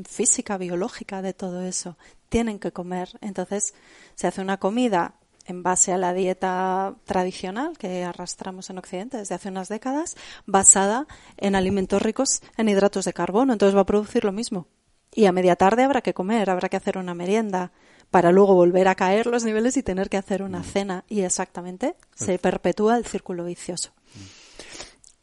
física, 0.06 0.58
biológica 0.58 1.22
de 1.22 1.32
todo 1.32 1.62
eso, 1.62 1.96
tienen 2.28 2.60
que 2.60 2.74
comer. 2.74 3.08
Entonces, 3.22 3.74
se 4.16 4.28
hace 4.28 4.42
una 4.42 4.58
comida 4.58 5.14
en 5.46 5.64
base 5.64 5.94
a 5.94 5.98
la 5.98 6.14
dieta 6.14 6.94
tradicional 7.06 7.78
que 7.78 8.04
arrastramos 8.04 8.70
en 8.70 8.80
Occidente 8.80 9.16
desde 9.16 9.36
hace 9.36 9.48
unas 9.48 9.70
décadas, 9.70 10.18
basada 10.46 11.08
en 11.38 11.56
alimentos 11.56 12.02
ricos 12.02 12.42
en 12.58 12.68
hidratos 12.68 13.06
de 13.06 13.14
carbono. 13.14 13.54
Entonces 13.54 13.78
va 13.78 13.82
a 13.84 13.86
producir 13.86 14.26
lo 14.26 14.34
mismo. 14.34 14.68
Y 15.16 15.26
a 15.28 15.32
media 15.32 15.56
tarde 15.56 15.84
habrá 15.84 16.02
que 16.02 16.14
comer, 16.14 16.50
habrá 16.50 16.68
que 16.68 16.76
hacer 16.76 16.98
una 16.98 17.14
merienda 17.14 17.72
para 18.14 18.32
luego 18.32 18.54
volver 18.54 18.88
a 18.90 18.94
caer 18.94 19.26
los 19.26 19.44
niveles 19.44 19.76
y 19.76 19.82
tener 19.82 20.08
que 20.08 20.18
hacer 20.18 20.44
una 20.44 20.60
mm. 20.60 20.64
cena. 20.66 21.04
Y 21.10 21.22
exactamente 21.22 21.96
se 22.14 22.38
perpetúa 22.38 22.96
el 22.96 23.08
círculo 23.08 23.44
vicioso. 23.44 23.90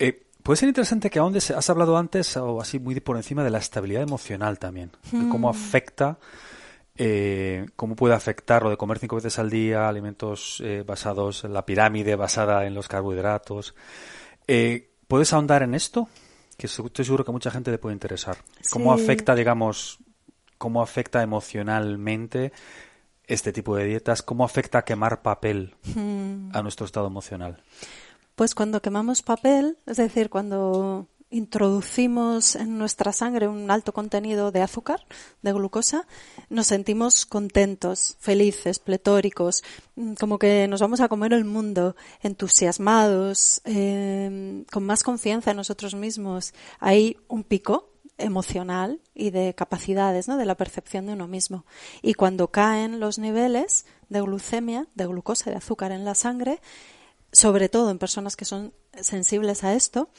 Eh, 0.01 0.27
puede 0.43 0.57
ser 0.57 0.69
interesante 0.69 1.09
que 1.09 1.21
aún 1.21 1.37
has 1.37 1.71
hablado 1.71 1.97
antes, 1.97 2.37
o 2.37 2.61
así 2.61 2.81
muy 2.81 2.99
por 2.99 3.17
encima, 3.17 3.45
de 3.45 3.51
la 3.51 3.59
estabilidad 3.59 4.03
emocional 4.03 4.59
también, 4.59 4.91
de 5.13 5.29
cómo 5.29 5.47
mm. 5.47 5.51
afecta. 5.51 6.19
Eh, 6.97 7.65
cómo 7.77 7.95
puede 7.95 8.15
afectar 8.15 8.65
lo 8.65 8.71
de 8.71 8.77
comer 8.77 8.99
cinco 8.99 9.15
veces 9.15 9.39
al 9.39 9.51
día, 9.51 9.89
alimentos 9.89 10.61
eh, 10.65 10.83
basados 10.85 11.45
en 11.45 11.55
la 11.55 11.65
pirámide, 11.65 12.17
basada 12.17 12.67
en 12.67 12.75
los 12.75 12.89
carbohidratos. 12.89 13.73
¿Puedes 15.07 15.33
ahondar 15.33 15.63
en 15.63 15.77
esto? 15.77 16.09
Que 16.59 16.67
estoy 16.67 17.05
seguro 17.05 17.25
que 17.25 17.31
a 17.31 17.33
mucha 17.33 17.53
gente 17.53 17.71
le 17.71 17.79
puede 17.79 17.95
interesar. 17.95 18.39
¿Cómo 18.73 18.93
afecta, 18.93 19.37
digamos, 19.37 20.01
cómo 20.61 20.83
afecta 20.83 21.23
emocionalmente 21.23 22.53
este 23.27 23.51
tipo 23.51 23.77
de 23.77 23.87
dietas, 23.87 24.21
cómo 24.21 24.45
afecta 24.45 24.85
quemar 24.85 25.23
papel 25.23 25.75
hmm. 25.95 26.51
a 26.53 26.63
nuestro 26.63 26.85
estado 26.85 27.07
emocional. 27.07 27.63
Pues 28.35 28.55
cuando 28.55 28.83
quemamos 28.83 29.23
papel, 29.23 29.79
es 29.87 29.97
decir, 29.97 30.29
cuando 30.29 31.09
introducimos 31.31 32.57
en 32.57 32.77
nuestra 32.77 33.13
sangre 33.13 33.49
un 33.49 33.71
alto 33.71 33.95
contenido 33.95 34.53
de 34.53 34.61
azúcar, 34.61 35.01
de 35.41 35.53
glucosa, 35.55 36.07
nos 36.51 36.67
sentimos 36.67 37.25
contentos, 37.25 38.19
felices, 38.21 38.81
pletóricos, 38.81 39.63
mm, 39.97 40.15
como 40.15 40.39
que 40.39 40.69
nos 40.69 40.81
vamos 40.81 41.01
a 41.01 41.09
comer 41.09 41.33
el 41.33 41.47
mundo, 41.47 41.97
entusiasmados, 42.21 43.63
eh, 43.65 44.65
con 44.71 44.85
más 44.85 45.05
confianza 45.05 45.53
en 45.53 45.57
nosotros 45.57 45.95
mismos. 45.95 46.53
Hay 46.81 47.17
un 47.29 47.45
pico 47.45 47.90
emocional 48.21 49.01
y 49.15 49.31
de 49.31 49.55
capacidades, 49.55 50.29
¿no? 50.29 50.37
de 50.37 50.45
la 50.45 50.57
percepción 50.57 51.07
de 51.07 51.15
uno 51.15 51.27
mismo. 51.27 51.65
Y 52.03 52.15
cuando 52.15 52.49
caen 52.49 53.01
los 53.01 53.19
niveles 53.19 53.87
de 54.09 54.21
glucemia, 54.21 54.87
de 54.95 55.07
glucosa, 55.07 55.51
de 55.51 55.57
azúcar 55.57 55.93
en 55.93 56.05
la 56.05 56.15
sangre, 56.15 56.61
sobre 57.33 57.69
todo 57.69 57.91
en 57.91 57.99
personas 57.99 58.37
que 58.37 58.45
son 58.45 58.73
sensibles 59.01 59.65
a 59.65 59.75
esto, 59.75 60.11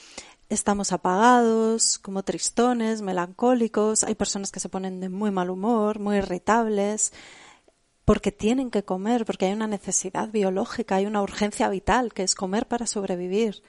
estamos 0.50 0.92
apagados, 0.92 2.00
como 2.00 2.24
tristones, 2.24 3.02
melancólicos, 3.02 4.04
hay 4.04 4.16
personas 4.16 4.52
que 4.52 4.60
se 4.60 4.70
ponen 4.70 5.00
de 5.00 5.10
muy 5.10 5.32
mal 5.32 5.50
humor, 5.50 6.00
muy 6.00 6.18
irritables, 6.18 7.14
porque 8.06 8.32
tienen 8.32 8.72
que 8.72 8.84
comer, 8.84 9.26
porque 9.26 9.46
hay 9.46 9.54
una 9.54 9.68
necesidad 9.68 10.30
biológica, 10.30 10.96
hay 10.96 11.06
una 11.06 11.22
urgencia 11.22 11.70
vital 11.70 12.14
que 12.14 12.24
es 12.24 12.36
comer 12.36 12.68
para 12.68 12.88
sobrevivir 12.88 13.64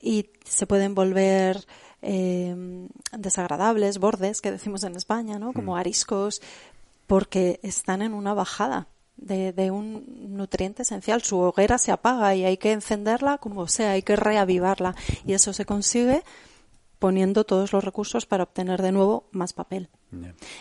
y 0.00 0.30
se 0.44 0.66
pueden 0.66 0.94
volver 0.94 1.66
eh, 2.02 2.88
desagradables, 3.12 3.98
bordes, 3.98 4.40
que 4.40 4.50
decimos 4.50 4.84
en 4.84 4.96
España, 4.96 5.38
¿no? 5.38 5.52
Como 5.52 5.72
mm. 5.72 5.76
ariscos, 5.76 6.40
porque 7.06 7.60
están 7.62 8.02
en 8.02 8.14
una 8.14 8.34
bajada 8.34 8.88
de, 9.16 9.52
de, 9.52 9.70
un 9.70 10.36
nutriente 10.36 10.82
esencial. 10.82 11.22
Su 11.22 11.38
hoguera 11.38 11.78
se 11.78 11.90
apaga 11.90 12.34
y 12.34 12.44
hay 12.44 12.56
que 12.56 12.72
encenderla 12.72 13.38
como 13.38 13.66
sea, 13.66 13.92
hay 13.92 14.02
que 14.02 14.16
reavivarla. 14.16 14.94
Y 15.26 15.32
eso 15.32 15.52
se 15.52 15.64
consigue 15.64 16.22
poniendo 16.98 17.44
todos 17.44 17.72
los 17.72 17.84
recursos 17.84 18.26
para 18.26 18.44
obtener 18.44 18.82
de 18.82 18.92
nuevo 18.92 19.28
más 19.30 19.52
papel. 19.52 19.88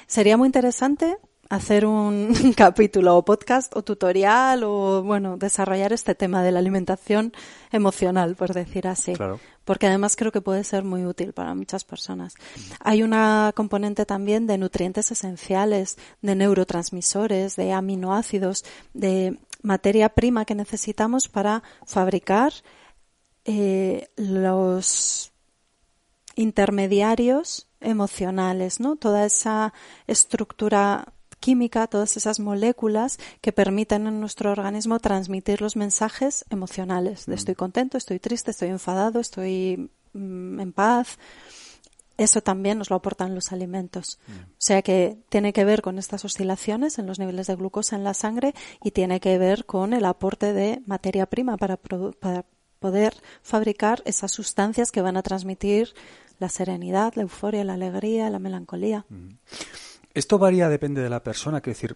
Sería 0.08 0.38
muy 0.38 0.48
interesante 0.48 1.18
hacer 1.50 1.86
un 1.86 2.34
capítulo 2.58 3.18
o 3.18 3.26
podcast 3.26 3.76
o 3.76 3.84
tutorial 3.84 4.64
o, 4.64 5.04
bueno, 5.04 5.38
desarrollar 5.38 5.94
este 5.94 6.16
tema 6.16 6.44
de 6.44 6.52
la 6.52 6.60
alimentación 6.60 7.34
emocional, 7.72 8.36
por 8.36 8.54
decir 8.54 8.88
así. 8.88 9.14
Porque 9.68 9.86
además 9.86 10.16
creo 10.16 10.32
que 10.32 10.40
puede 10.40 10.64
ser 10.64 10.86
muy 10.86 11.06
útil 11.06 11.34
para 11.34 11.54
muchas 11.54 11.84
personas. 11.84 12.36
Hay 12.80 13.04
una 13.04 13.52
componente 13.54 14.06
también 14.06 14.48
de 14.48 14.58
nutrientes 14.58 15.12
esenciales, 15.12 15.98
de 16.22 16.36
neurotransmisores, 16.36 17.58
de 17.58 17.74
aminoácidos, 17.74 18.64
de 18.94 19.38
materia 19.64 20.08
prima 20.08 20.46
que 20.46 20.56
necesitamos 20.56 21.28
para 21.28 21.64
fabricar 21.86 22.54
eh, 23.44 24.08
los 24.16 25.34
intermediarios 26.36 27.68
emocionales, 27.82 28.80
¿no? 28.80 28.96
Toda 28.96 29.26
esa 29.26 29.74
estructura 30.08 31.12
química, 31.40 31.88
todas 31.88 32.18
esas 32.18 32.40
moléculas 32.40 33.20
que 33.42 33.52
permiten 33.52 34.08
en 34.08 34.20
nuestro 34.20 34.52
organismo 34.52 35.00
transmitir 35.00 35.62
los 35.62 35.76
mensajes 35.76 36.46
emocionales 36.50 37.26
de 37.26 37.34
mm. 37.34 37.36
estoy 37.36 37.56
contento, 37.56 37.98
estoy 37.98 38.20
triste, 38.20 38.52
estoy 38.52 38.70
enfadado, 38.70 39.20
estoy 39.20 39.90
mm, 40.14 40.60
en 40.60 40.74
paz. 40.74 41.18
Eso 42.18 42.42
también 42.42 42.80
nos 42.80 42.90
lo 42.90 42.96
aportan 42.96 43.36
los 43.36 43.52
alimentos. 43.52 44.20
Mm. 44.28 44.32
O 44.32 44.56
sea 44.58 44.82
que 44.82 45.18
tiene 45.30 45.54
que 45.54 45.66
ver 45.66 45.82
con 45.82 46.00
estas 46.00 46.26
oscilaciones 46.26 46.98
en 46.98 47.06
los 47.06 47.20
niveles 47.20 47.48
de 47.48 47.56
glucosa 47.56 47.96
en 47.96 48.04
la 48.04 48.14
sangre 48.14 48.56
y 48.84 48.92
tiene 48.92 49.20
que 49.20 49.38
ver 49.38 49.66
con 49.66 49.94
el 49.94 50.06
aporte 50.06 50.54
de 50.54 50.82
materia 50.86 51.28
prima 51.28 51.58
para, 51.58 51.78
para 51.78 52.46
poder 52.80 53.16
fabricar 53.42 54.02
esas 54.06 54.32
sustancias 54.32 54.92
que 54.92 55.02
van 55.02 55.18
a 55.18 55.24
transmitir 55.24 55.94
la 56.40 56.50
serenidad, 56.50 57.14
la 57.16 57.24
euforia, 57.24 57.64
la 57.64 57.74
alegría, 57.74 58.30
la 58.30 58.40
melancolía. 58.40 59.06
Esto 60.18 60.40
varía, 60.40 60.68
depende 60.68 61.04
de 61.04 61.12
la 61.12 61.22
persona, 61.22 61.62
que 61.62 61.70
decir, 61.70 61.96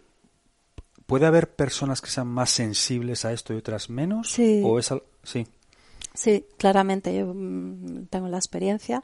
¿puede 1.08 1.26
haber 1.26 1.56
personas 1.56 2.02
que 2.02 2.12
sean 2.12 2.28
más 2.28 2.52
sensibles 2.52 3.26
a 3.26 3.34
esto 3.34 3.52
y 3.52 3.58
otras 3.58 3.90
menos? 3.90 4.30
Sí. 4.30 4.62
¿O 4.64 4.78
es 4.78 4.94
sí. 5.24 5.48
sí, 6.14 6.46
claramente. 6.60 7.16
Yo 7.16 7.34
mm, 7.34 8.06
tengo 8.12 8.28
la 8.28 8.38
experiencia 8.38 9.04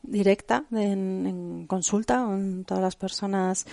directa 0.00 0.64
en, 0.70 1.66
consulta 1.66 2.24
con 2.24 2.64
todas 2.64 2.84
las 2.84 2.94
personas 2.94 3.66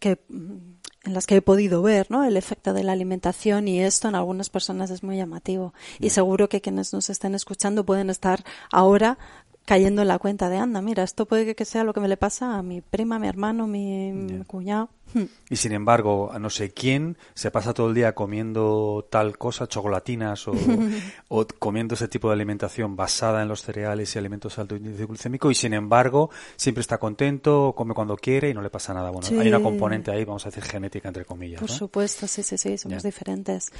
que 0.00 0.18
mm, 0.28 0.56
en 1.04 1.14
las 1.14 1.26
que 1.26 1.36
he 1.36 1.42
podido 1.42 1.80
ver 1.80 2.10
¿no? 2.10 2.24
el 2.24 2.36
efecto 2.36 2.72
de 2.72 2.82
la 2.82 2.92
alimentación 2.92 3.68
y 3.68 3.80
esto 3.80 4.08
en 4.08 4.14
algunas 4.14 4.50
personas 4.50 4.90
es 4.90 5.02
muy 5.02 5.18
llamativo 5.18 5.74
y 6.00 6.10
seguro 6.10 6.48
que 6.48 6.60
quienes 6.60 6.92
nos 6.92 7.10
estén 7.10 7.34
escuchando 7.34 7.84
pueden 7.84 8.10
estar 8.10 8.42
ahora 8.72 9.18
cayendo 9.64 10.02
en 10.02 10.08
la 10.08 10.18
cuenta 10.18 10.48
de, 10.48 10.58
anda, 10.58 10.80
mira, 10.82 11.02
esto 11.02 11.26
puede 11.26 11.54
que 11.54 11.64
sea 11.64 11.84
lo 11.84 11.92
que 11.92 12.00
me 12.00 12.08
le 12.08 12.16
pasa 12.16 12.56
a 12.56 12.62
mi 12.62 12.80
prima, 12.80 13.18
mi 13.18 13.28
hermano, 13.28 13.66
mi 13.66 14.42
cuñado. 14.46 14.90
Hmm. 15.12 15.24
Y 15.48 15.56
sin 15.56 15.72
embargo, 15.72 16.32
a 16.32 16.38
no 16.38 16.50
sé 16.50 16.72
quién 16.72 17.16
se 17.34 17.50
pasa 17.50 17.74
todo 17.74 17.88
el 17.88 17.94
día 17.94 18.14
comiendo 18.14 19.06
tal 19.10 19.38
cosa, 19.38 19.68
chocolatinas 19.68 20.48
o, 20.48 20.52
o, 21.28 21.46
comiendo 21.58 21.94
ese 21.94 22.08
tipo 22.08 22.28
de 22.28 22.34
alimentación 22.34 22.96
basada 22.96 23.42
en 23.42 23.48
los 23.48 23.62
cereales 23.62 24.14
y 24.14 24.18
alimentos 24.18 24.58
alto 24.58 24.76
índice 24.76 25.06
glucémico 25.06 25.50
y 25.50 25.54
sin 25.54 25.74
embargo 25.74 26.30
siempre 26.56 26.80
está 26.80 26.98
contento, 26.98 27.74
come 27.76 27.94
cuando 27.94 28.16
quiere 28.16 28.50
y 28.50 28.54
no 28.54 28.62
le 28.62 28.70
pasa 28.70 28.94
nada. 28.94 29.10
Bueno, 29.10 29.28
hay 29.40 29.48
una 29.48 29.62
componente 29.62 30.10
ahí, 30.10 30.24
vamos 30.24 30.44
a 30.46 30.48
decir, 30.50 30.64
genética 30.64 31.08
entre 31.08 31.24
comillas. 31.24 31.60
Por 31.60 31.70
supuesto, 31.70 32.26
sí, 32.26 32.42
sí, 32.42 32.58
sí, 32.58 32.78
somos 32.78 33.02
diferentes. 33.02 33.70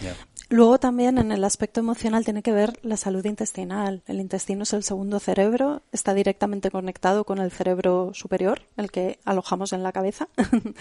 Luego 0.51 0.79
también 0.79 1.19
en 1.19 1.33
el 1.33 1.43
aspecto 1.45 1.81
emocional 1.81 2.25
tiene 2.25 2.43
que 2.43 2.53
ver 2.53 2.79
la 2.83 2.97
salud 2.97 3.25
intestinal. 3.25 4.03
El 4.07 4.21
intestino 4.21 4.63
es 4.63 4.73
el 4.73 4.85
segundo 4.85 5.19
cerebro, 5.19 5.83
está 5.93 6.15
directamente 6.15 6.71
conectado 6.71 7.25
con 7.25 7.39
el 7.39 7.51
cerebro 7.51 8.13
superior, 8.15 8.63
el 8.77 8.91
que 8.91 9.19
alojamos 9.25 9.73
en 9.73 9.83
la 9.83 9.93
cabeza. 9.93 10.29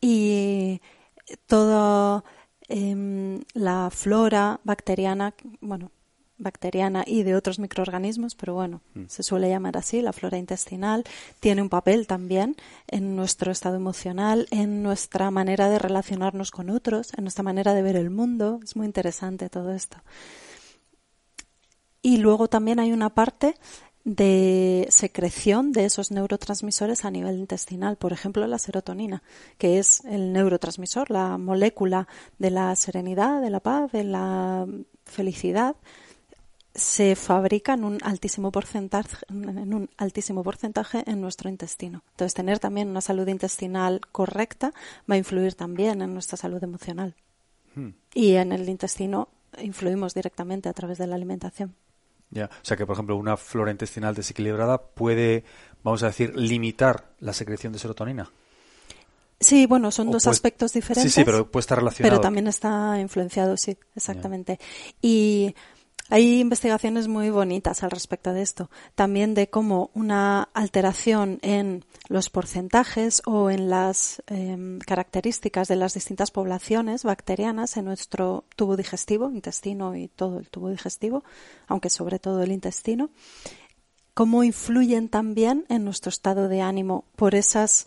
y 0.00 0.80
toda 1.46 2.24
em, 2.68 3.42
la 3.54 3.90
flora 3.90 4.60
bacteriana, 4.64 5.34
bueno, 5.60 5.90
bacteriana 6.38 7.02
y 7.06 7.24
de 7.24 7.34
otros 7.34 7.58
microorganismos, 7.58 8.34
pero 8.34 8.54
bueno, 8.54 8.80
mm. 8.94 9.04
se 9.08 9.22
suele 9.22 9.48
llamar 9.48 9.76
así, 9.76 10.00
la 10.00 10.12
flora 10.12 10.38
intestinal, 10.38 11.04
tiene 11.40 11.62
un 11.62 11.68
papel 11.68 12.06
también 12.06 12.56
en 12.86 13.16
nuestro 13.16 13.50
estado 13.50 13.76
emocional, 13.76 14.46
en 14.50 14.82
nuestra 14.82 15.30
manera 15.30 15.68
de 15.68 15.78
relacionarnos 15.78 16.50
con 16.50 16.70
otros, 16.70 17.12
en 17.16 17.24
nuestra 17.24 17.42
manera 17.42 17.74
de 17.74 17.82
ver 17.82 17.96
el 17.96 18.10
mundo. 18.10 18.60
Es 18.62 18.76
muy 18.76 18.86
interesante 18.86 19.50
todo 19.50 19.72
esto. 19.72 19.98
Y 22.00 22.18
luego 22.18 22.48
también 22.48 22.78
hay 22.78 22.92
una 22.92 23.10
parte 23.10 23.56
de 24.08 24.86
secreción 24.88 25.70
de 25.70 25.84
esos 25.84 26.10
neurotransmisores 26.10 27.04
a 27.04 27.10
nivel 27.10 27.38
intestinal. 27.38 27.96
Por 27.96 28.14
ejemplo, 28.14 28.46
la 28.46 28.58
serotonina, 28.58 29.22
que 29.58 29.78
es 29.78 30.02
el 30.06 30.32
neurotransmisor, 30.32 31.10
la 31.10 31.36
molécula 31.36 32.08
de 32.38 32.50
la 32.50 32.74
serenidad, 32.74 33.42
de 33.42 33.50
la 33.50 33.60
paz, 33.60 33.92
de 33.92 34.04
la 34.04 34.66
felicidad, 35.04 35.76
se 36.74 37.16
fabrica 37.16 37.74
en 37.74 37.84
un 37.84 37.98
altísimo 38.02 38.50
porcentaje 38.50 39.26
en 39.28 39.74
un 39.74 39.90
altísimo 39.98 40.42
porcentaje 40.42 41.02
en 41.06 41.20
nuestro 41.20 41.50
intestino. 41.50 42.02
Entonces, 42.12 42.32
tener 42.32 42.60
también 42.60 42.88
una 42.88 43.02
salud 43.02 43.28
intestinal 43.28 44.00
correcta 44.10 44.72
va 45.10 45.16
a 45.16 45.18
influir 45.18 45.54
también 45.54 46.00
en 46.00 46.14
nuestra 46.14 46.38
salud 46.38 46.64
emocional. 46.64 47.14
Hmm. 47.74 47.90
Y 48.14 48.36
en 48.36 48.52
el 48.52 48.66
intestino 48.70 49.28
influimos 49.60 50.14
directamente 50.14 50.70
a 50.70 50.72
través 50.72 50.96
de 50.96 51.08
la 51.08 51.16
alimentación. 51.16 51.74
Ya, 52.30 52.46
o 52.46 52.64
sea 52.64 52.76
que, 52.76 52.84
por 52.84 52.94
ejemplo, 52.94 53.16
una 53.16 53.36
flora 53.36 53.70
intestinal 53.70 54.14
desequilibrada 54.14 54.78
puede, 54.78 55.44
vamos 55.82 56.02
a 56.02 56.06
decir, 56.06 56.36
limitar 56.36 57.10
la 57.20 57.32
secreción 57.32 57.72
de 57.72 57.78
serotonina. 57.78 58.30
Sí, 59.40 59.66
bueno, 59.66 59.90
son 59.90 60.10
dos 60.10 60.26
aspectos 60.26 60.72
diferentes. 60.72 61.12
Sí, 61.12 61.20
sí, 61.20 61.24
pero 61.24 61.48
puede 61.48 61.60
estar 61.60 61.78
relacionado. 61.78 62.10
Pero 62.10 62.20
también 62.20 62.48
está 62.48 62.98
influenciado, 63.00 63.56
sí, 63.56 63.78
exactamente. 63.94 64.58
Y 65.00 65.54
hay 66.10 66.40
investigaciones 66.40 67.06
muy 67.06 67.28
bonitas 67.30 67.82
al 67.82 67.90
respecto 67.90 68.32
de 68.32 68.42
esto, 68.42 68.70
también 68.94 69.34
de 69.34 69.50
cómo 69.50 69.90
una 69.94 70.48
alteración 70.54 71.38
en 71.42 71.84
los 72.08 72.30
porcentajes 72.30 73.20
o 73.26 73.50
en 73.50 73.68
las 73.68 74.22
em, 74.26 74.78
características 74.78 75.68
de 75.68 75.76
las 75.76 75.94
distintas 75.94 76.30
poblaciones 76.30 77.04
bacterianas 77.04 77.76
en 77.76 77.84
nuestro 77.84 78.44
tubo 78.56 78.76
digestivo, 78.76 79.30
intestino 79.30 79.96
y 79.96 80.08
todo 80.08 80.38
el 80.38 80.48
tubo 80.48 80.70
digestivo, 80.70 81.24
aunque 81.66 81.90
sobre 81.90 82.18
todo 82.18 82.42
el 82.42 82.52
intestino, 82.52 83.10
cómo 84.14 84.44
influyen 84.44 85.08
también 85.08 85.66
en 85.68 85.84
nuestro 85.84 86.08
estado 86.08 86.48
de 86.48 86.62
ánimo 86.62 87.04
por 87.16 87.34
esas 87.34 87.86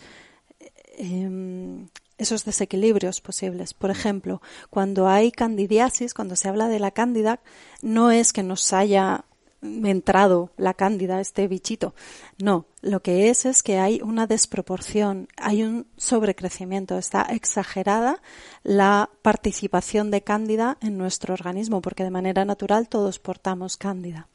em, 0.97 1.87
esos 2.21 2.45
desequilibrios 2.45 3.21
posibles. 3.21 3.73
Por 3.73 3.91
ejemplo, 3.91 4.41
cuando 4.69 5.07
hay 5.07 5.31
candidiasis, 5.31 6.13
cuando 6.13 6.35
se 6.35 6.47
habla 6.47 6.67
de 6.67 6.79
la 6.79 6.91
cándida, 6.91 7.39
no 7.81 8.11
es 8.11 8.31
que 8.31 8.43
nos 8.43 8.73
haya 8.73 9.25
entrado 9.61 10.51
la 10.57 10.73
cándida, 10.73 11.19
este 11.19 11.47
bichito. 11.47 11.93
No, 12.37 12.65
lo 12.81 13.01
que 13.01 13.29
es 13.29 13.45
es 13.45 13.61
que 13.61 13.77
hay 13.77 14.01
una 14.01 14.25
desproporción, 14.27 15.27
hay 15.37 15.63
un 15.63 15.87
sobrecrecimiento, 15.97 16.97
está 16.97 17.23
exagerada 17.23 18.21
la 18.63 19.09
participación 19.21 20.09
de 20.09 20.23
cándida 20.23 20.77
en 20.81 20.97
nuestro 20.97 21.33
organismo, 21.33 21.81
porque 21.81 22.03
de 22.03 22.09
manera 22.09 22.43
natural 22.45 22.89
todos 22.89 23.19
portamos 23.19 23.77
cándida. 23.77 24.27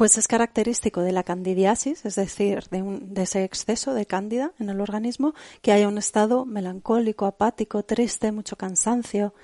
Pues 0.00 0.16
es 0.16 0.28
característico 0.28 1.02
de 1.02 1.12
la 1.12 1.24
candidiasis, 1.24 2.06
es 2.06 2.14
decir, 2.14 2.64
de, 2.70 3.22
ese 3.22 3.44
exceso 3.44 3.92
de 3.92 4.06
cándida 4.06 4.52
en 4.58 4.70
el 4.70 4.80
organismo, 4.80 5.34
que 5.60 5.72
haya 5.72 5.88
un 5.88 5.98
estado 5.98 6.46
melancólico, 6.46 7.26
apático, 7.26 7.82
triste, 7.82 8.32
mucho 8.32 8.56
cansancio 8.56 9.34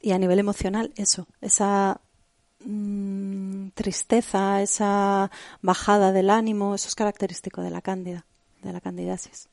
y 0.00 0.12
a 0.12 0.18
nivel 0.18 0.38
emocional 0.38 0.92
eso, 0.94 1.26
esa 1.40 2.00
mm, 2.64 3.70
tristeza, 3.70 4.62
esa 4.62 5.32
bajada 5.62 6.12
del 6.12 6.30
ánimo, 6.30 6.76
eso 6.76 6.86
es 6.86 6.94
característico 6.94 7.60
de 7.60 7.70
la 7.70 7.80
cándida, 7.80 8.24
de 8.62 8.72
la 8.72 8.80
candidiasis 8.80 9.48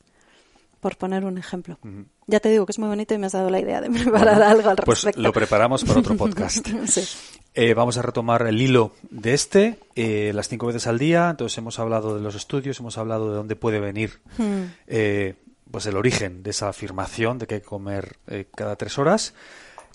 por 0.86 0.98
poner 0.98 1.26
un 1.26 1.40
ejemplo. 1.40 1.80
Ya 2.28 2.40
te 2.40 2.50
digo 2.50 2.68
que 2.68 2.72
es 2.72 2.78
muy 2.78 2.88
bonito 2.88 3.16
y 3.16 3.18
me 3.18 3.26
has 3.26 3.32
dado 3.32 3.50
la 3.50 3.60
idea 3.60 3.82
de 3.82 3.90
preparar 3.90 4.40
algo 4.44 4.70
al 4.70 4.78
respecto. 4.78 4.86
Pues 4.86 5.18
lo 5.18 5.34
preparamos 5.34 5.84
para 5.84 6.00
otro 6.00 6.16
podcast. 6.18 6.68
Eh, 7.58 7.74
vamos 7.74 7.98
a 7.98 8.02
retomar 8.02 8.46
el 8.46 8.62
hilo 8.62 8.92
de 9.10 9.34
este, 9.34 9.80
eh, 9.96 10.32
las 10.36 10.50
cinco 10.50 10.68
veces 10.68 10.88
al 10.88 11.00
día. 11.00 11.30
Entonces 11.30 11.58
hemos 11.58 11.80
hablado 11.80 12.16
de 12.16 12.22
los 12.22 12.36
estudios, 12.36 12.80
hemos 12.82 12.98
hablado 12.98 13.30
de 13.30 13.38
dónde 13.38 13.56
puede 13.56 13.80
venir 13.80 14.20
hmm. 14.38 14.64
eh, 14.88 15.36
pues 15.72 15.86
el 15.86 15.96
origen 15.96 16.44
de 16.44 16.50
esa 16.50 16.68
afirmación 16.68 17.40
de 17.40 17.48
que 17.48 17.56
hay 17.56 17.62
que 17.62 17.68
comer 17.68 18.18
cada 18.56 18.76
tres 18.76 18.98
horas. 18.98 19.34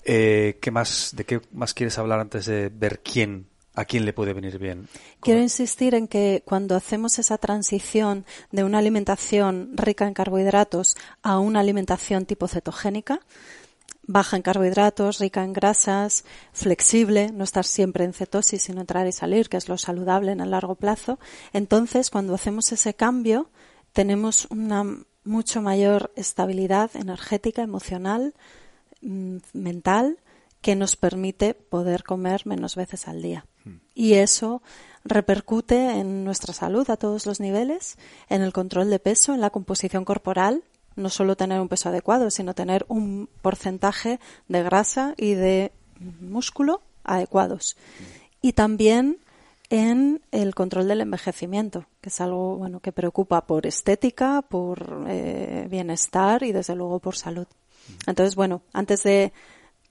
¿qué 0.03 0.71
más, 0.71 1.13
¿De 1.15 1.25
qué 1.25 1.41
más 1.53 1.75
quieres 1.75 1.99
hablar 1.99 2.19
antes 2.19 2.47
de 2.47 2.69
ver 2.69 3.01
quién 3.01 3.45
¿A 3.73 3.85
quién 3.85 4.03
le 4.03 4.11
puede 4.11 4.33
venir 4.33 4.59
bien? 4.59 4.89
Quiero 5.21 5.39
insistir 5.39 5.95
en 5.95 6.09
que 6.09 6.43
cuando 6.43 6.75
hacemos 6.75 7.19
esa 7.19 7.37
transición 7.37 8.25
de 8.51 8.65
una 8.65 8.79
alimentación 8.79 9.71
rica 9.75 10.05
en 10.07 10.13
carbohidratos 10.13 10.97
a 11.23 11.39
una 11.39 11.61
alimentación 11.61 12.25
tipo 12.25 12.49
cetogénica, 12.49 13.21
baja 14.03 14.35
en 14.35 14.41
carbohidratos, 14.41 15.19
rica 15.19 15.43
en 15.43 15.53
grasas, 15.53 16.25
flexible, 16.53 17.31
no 17.31 17.43
estar 17.43 17.65
siempre 17.65 18.03
en 18.03 18.13
cetosis, 18.13 18.63
sino 18.63 18.81
entrar 18.81 19.07
y 19.07 19.11
salir, 19.11 19.49
que 19.49 19.57
es 19.57 19.69
lo 19.69 19.77
saludable 19.77 20.31
en 20.31 20.39
el 20.39 20.51
largo 20.51 20.75
plazo, 20.75 21.19
entonces 21.53 22.09
cuando 22.09 22.33
hacemos 22.33 22.71
ese 22.71 22.93
cambio 22.93 23.49
tenemos 23.93 24.47
una 24.49 24.85
mucho 25.23 25.61
mayor 25.61 26.11
estabilidad 26.15 26.91
energética, 26.95 27.61
emocional, 27.61 28.33
mm, 29.01 29.37
mental, 29.53 30.17
que 30.61 30.75
nos 30.75 30.95
permite 30.95 31.53
poder 31.53 32.03
comer 32.03 32.45
menos 32.45 32.75
veces 32.75 33.07
al 33.07 33.21
día. 33.21 33.45
Y 33.93 34.13
eso 34.13 34.61
repercute 35.03 35.99
en 35.99 36.23
nuestra 36.23 36.53
salud 36.53 36.89
a 36.89 36.97
todos 36.97 37.25
los 37.25 37.39
niveles, 37.39 37.97
en 38.29 38.41
el 38.41 38.53
control 38.53 38.89
de 38.89 38.99
peso, 38.99 39.33
en 39.33 39.41
la 39.41 39.49
composición 39.49 40.05
corporal, 40.05 40.63
no 41.01 41.09
solo 41.09 41.35
tener 41.35 41.59
un 41.59 41.67
peso 41.67 41.89
adecuado, 41.89 42.29
sino 42.29 42.53
tener 42.53 42.85
un 42.87 43.29
porcentaje 43.41 44.19
de 44.47 44.63
grasa 44.63 45.13
y 45.17 45.33
de 45.33 45.71
músculo 46.19 46.81
adecuados. 47.03 47.77
Y 48.41 48.53
también 48.53 49.17
en 49.69 50.21
el 50.31 50.53
control 50.53 50.87
del 50.87 51.01
envejecimiento, 51.01 51.85
que 52.01 52.09
es 52.09 52.19
algo 52.21 52.57
bueno 52.57 52.81
que 52.81 52.91
preocupa 52.91 53.45
por 53.45 53.65
estética, 53.65 54.41
por 54.41 55.05
eh, 55.07 55.67
bienestar 55.69 56.43
y 56.43 56.51
desde 56.51 56.75
luego 56.75 56.99
por 56.99 57.15
salud. 57.15 57.47
Entonces, 58.05 58.35
bueno, 58.35 58.61
antes 58.73 59.03
de 59.03 59.31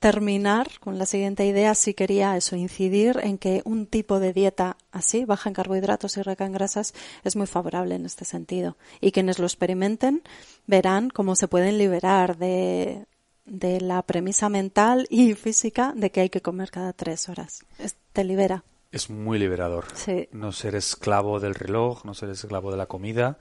terminar 0.00 0.68
con 0.80 0.98
la 0.98 1.04
siguiente 1.06 1.44
idea, 1.44 1.74
sí 1.74 1.92
quería 1.94 2.36
eso, 2.36 2.56
incidir 2.56 3.20
en 3.22 3.36
que 3.36 3.60
un 3.64 3.86
tipo 3.86 4.18
de 4.18 4.32
dieta 4.32 4.76
así, 4.92 5.26
baja 5.26 5.50
en 5.50 5.54
carbohidratos 5.54 6.16
y 6.16 6.22
rica 6.22 6.46
en 6.46 6.52
grasas, 6.52 6.94
es 7.22 7.36
muy 7.36 7.46
favorable 7.46 7.94
en 7.94 8.06
este 8.06 8.24
sentido. 8.24 8.76
Y 9.00 9.12
quienes 9.12 9.38
lo 9.38 9.44
experimenten 9.46 10.22
verán 10.66 11.10
cómo 11.10 11.36
se 11.36 11.48
pueden 11.48 11.76
liberar 11.76 12.38
de, 12.38 13.06
de 13.44 13.80
la 13.82 14.00
premisa 14.02 14.48
mental 14.48 15.06
y 15.10 15.34
física 15.34 15.92
de 15.94 16.10
que 16.10 16.22
hay 16.22 16.30
que 16.30 16.40
comer 16.40 16.70
cada 16.70 16.94
tres 16.94 17.28
horas. 17.28 17.64
te 18.14 18.24
libera. 18.24 18.64
Es 18.92 19.10
muy 19.10 19.38
liberador. 19.38 19.84
Sí. 19.94 20.28
No 20.32 20.50
ser 20.50 20.74
esclavo 20.74 21.38
del 21.40 21.54
reloj, 21.54 22.04
no 22.04 22.14
ser 22.14 22.30
esclavo 22.30 22.70
de 22.72 22.76
la 22.78 22.86
comida 22.86 23.38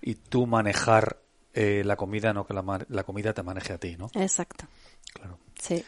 y 0.00 0.14
tú 0.14 0.46
manejar 0.46 1.18
eh, 1.52 1.82
la 1.84 1.96
comida, 1.96 2.32
no 2.32 2.46
que 2.46 2.54
la, 2.54 2.86
la 2.88 3.02
comida 3.02 3.34
te 3.34 3.42
maneje 3.42 3.72
a 3.72 3.78
ti, 3.78 3.96
¿no? 3.98 4.08
Exacto. 4.14 4.66
Claro. 5.12 5.38
Sí. 5.60 5.84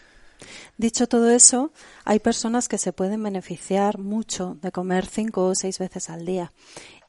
Dicho 0.76 1.06
todo 1.06 1.30
eso, 1.30 1.72
hay 2.04 2.18
personas 2.18 2.68
que 2.68 2.78
se 2.78 2.92
pueden 2.92 3.22
beneficiar 3.22 3.98
mucho 3.98 4.56
de 4.62 4.72
comer 4.72 5.06
cinco 5.06 5.46
o 5.46 5.54
seis 5.54 5.78
veces 5.78 6.10
al 6.10 6.24
día 6.24 6.52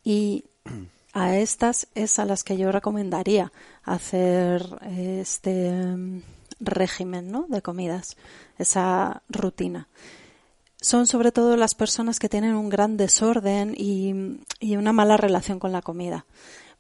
y 0.04 0.46
a 1.14 1.38
estas 1.38 1.88
es 1.96 2.20
a 2.20 2.26
las 2.26 2.44
que 2.44 2.58
yo 2.58 2.72
recomendaría 2.72 3.52
hacer 3.84 4.64
este 4.88 5.74
régimen 6.60 7.32
¿no? 7.32 7.46
de 7.50 7.62
comidas, 7.62 8.18
esa 8.58 9.24
rutina. 9.30 9.88
son 10.82 11.08
sobre 11.08 11.32
todo 11.32 11.58
las 11.58 11.76
personas 11.76 12.20
que 12.20 12.30
tienen 12.30 12.56
un 12.56 12.70
gran 12.70 12.98
desorden 12.98 13.74
y, 13.76 14.40
y 14.60 14.78
una 14.78 14.94
mala 14.94 15.18
relación 15.18 15.60
con 15.60 15.72
la 15.72 15.82
comida. 15.82 16.26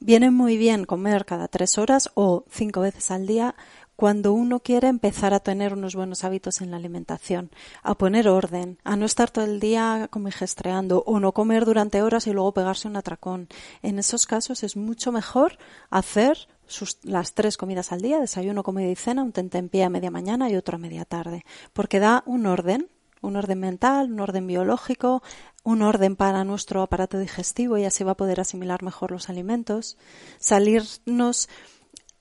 Viene 0.01 0.31
muy 0.31 0.57
bien 0.57 0.85
comer 0.85 1.25
cada 1.25 1.49
tres 1.49 1.77
horas 1.77 2.09
o 2.13 2.45
cinco 2.49 2.79
veces 2.81 3.11
al 3.11 3.27
día 3.27 3.55
cuando 3.99 4.31
uno 4.31 4.61
quiere 4.61 4.87
empezar 4.87 5.33
a 5.33 5.41
tener 5.41 5.73
unos 5.73 5.93
buenos 5.93 6.23
hábitos 6.23 6.61
en 6.61 6.71
la 6.71 6.77
alimentación, 6.77 7.51
a 7.83 7.95
poner 7.95 8.29
orden, 8.29 8.77
a 8.85 8.95
no 8.95 9.05
estar 9.05 9.29
todo 9.29 9.43
el 9.43 9.59
día 9.59 10.07
como 10.09 10.31
gestreando 10.31 11.03
o 11.05 11.19
no 11.19 11.33
comer 11.33 11.65
durante 11.65 12.01
horas 12.01 12.25
y 12.25 12.31
luego 12.31 12.53
pegarse 12.53 12.87
un 12.87 12.95
atracón. 12.95 13.49
En 13.81 13.99
esos 13.99 14.25
casos 14.25 14.63
es 14.63 14.77
mucho 14.77 15.11
mejor 15.11 15.57
hacer 15.89 16.47
sus, 16.65 16.97
las 17.03 17.33
tres 17.33 17.57
comidas 17.57 17.91
al 17.91 17.99
día, 17.99 18.21
desayuno, 18.21 18.63
comida 18.63 18.87
y 18.87 18.95
cena, 18.95 19.21
un 19.21 19.33
tentempié 19.33 19.83
a 19.83 19.89
media 19.89 20.11
mañana 20.11 20.49
y 20.49 20.55
otro 20.55 20.77
a 20.77 20.79
media 20.79 21.03
tarde, 21.03 21.43
porque 21.73 21.99
da 21.99 22.23
un 22.25 22.45
orden, 22.45 22.87
un 23.19 23.35
orden 23.35 23.59
mental, 23.59 24.13
un 24.13 24.21
orden 24.21 24.47
biológico, 24.47 25.21
un 25.65 25.81
orden 25.81 26.15
para 26.15 26.45
nuestro 26.45 26.83
aparato 26.83 27.19
digestivo 27.19 27.77
y 27.77 27.83
así 27.83 28.05
va 28.05 28.13
a 28.13 28.17
poder 28.17 28.39
asimilar 28.39 28.81
mejor 28.81 29.11
los 29.11 29.27
alimentos, 29.27 29.97
salirnos 30.37 31.49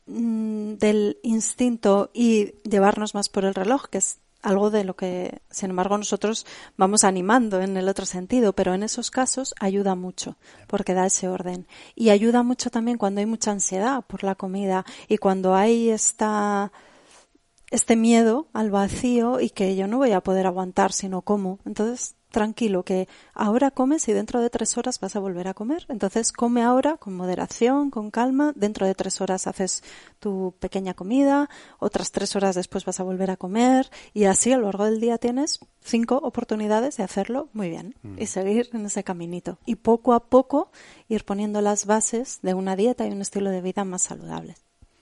del 0.09 1.19
instinto 1.23 2.11
y 2.15 2.55
llevarnos 2.69 3.15
más 3.15 3.29
por 3.29 3.45
el 3.45 3.55
reloj, 3.55 3.87
que 3.91 3.99
es 3.99 4.19
algo 4.43 4.71
de 4.71 4.85
lo 4.85 4.95
que, 4.95 5.41
sin 5.51 5.71
embargo, 5.71 5.99
nosotros 5.99 6.47
vamos 6.77 7.05
animando 7.05 7.61
en 7.61 7.77
el 7.77 7.89
otro 7.89 8.07
sentido, 8.07 8.53
pero 8.53 8.75
en 8.75 8.83
esos 8.83 9.11
casos 9.11 9.55
ayuda 9.61 9.95
mucho 9.95 10.37
porque 10.67 10.95
da 10.95 11.07
ese 11.07 11.29
orden. 11.29 11.67
Y 11.95 12.11
ayuda 12.11 12.43
mucho 12.43 12.71
también 12.71 12.99
cuando 12.99 13.21
hay 13.21 13.27
mucha 13.27 13.51
ansiedad 13.51 14.03
por 14.07 14.25
la 14.25 14.35
comida 14.35 14.85
y 15.09 15.19
cuando 15.19 15.55
hay 15.55 15.91
esta, 15.91 16.73
este 17.71 17.97
miedo 17.97 18.49
al 18.53 18.71
vacío 18.71 19.41
y 19.41 19.51
que 19.51 19.77
yo 19.77 19.87
no 19.87 19.99
voy 19.99 20.13
a 20.13 20.21
poder 20.21 20.47
aguantar 20.47 20.93
si 20.93 21.09
no 21.09 21.23
como. 21.23 21.59
Entonces 21.65 22.17
tranquilo, 22.31 22.85
que 22.85 23.09
ahora 23.35 23.71
comes 23.71 24.07
y 24.09 24.13
dentro 24.13 24.41
de 24.41 24.51
tres 24.51 24.77
horas 24.77 25.01
vas 25.01 25.17
a 25.17 25.21
volver 25.21 25.49
a 25.49 25.55
comer. 25.55 25.87
Entonces 25.89 26.33
come 26.33 26.63
ahora 26.63 26.97
con 26.97 27.15
moderación, 27.15 27.91
con 27.91 28.11
calma. 28.11 28.53
Dentro 28.55 28.87
de 28.87 28.95
tres 28.95 29.21
horas 29.21 29.47
haces 29.47 29.83
tu 30.19 30.55
pequeña 30.59 30.95
comida, 30.95 31.49
otras 31.79 32.13
tres 32.13 32.37
horas 32.37 32.55
después 32.55 32.85
vas 32.85 33.01
a 33.01 33.05
volver 33.05 33.31
a 33.31 33.37
comer 33.37 33.91
y 34.13 34.25
así 34.25 34.53
a 34.53 34.59
lo 34.59 34.65
largo 34.65 34.85
del 34.85 35.01
día 35.01 35.19
tienes 35.19 35.61
cinco 35.81 36.17
oportunidades 36.23 36.97
de 36.97 37.05
hacerlo 37.05 37.49
muy 37.53 37.71
bien 37.71 37.95
y 38.03 38.25
mm. 38.25 38.27
seguir 38.27 38.71
en 38.73 38.87
ese 38.87 39.05
caminito. 39.05 39.59
Y 39.65 39.77
poco 39.77 40.13
a 40.13 40.29
poco 40.29 40.71
ir 41.09 41.25
poniendo 41.25 41.61
las 41.61 41.87
bases 41.87 42.41
de 42.43 42.55
una 42.55 42.77
dieta 42.77 43.07
y 43.07 43.11
un 43.11 43.23
estilo 43.23 43.51
de 43.51 43.63
vida 43.63 43.85
más 43.85 44.03
saludable. 44.03 44.57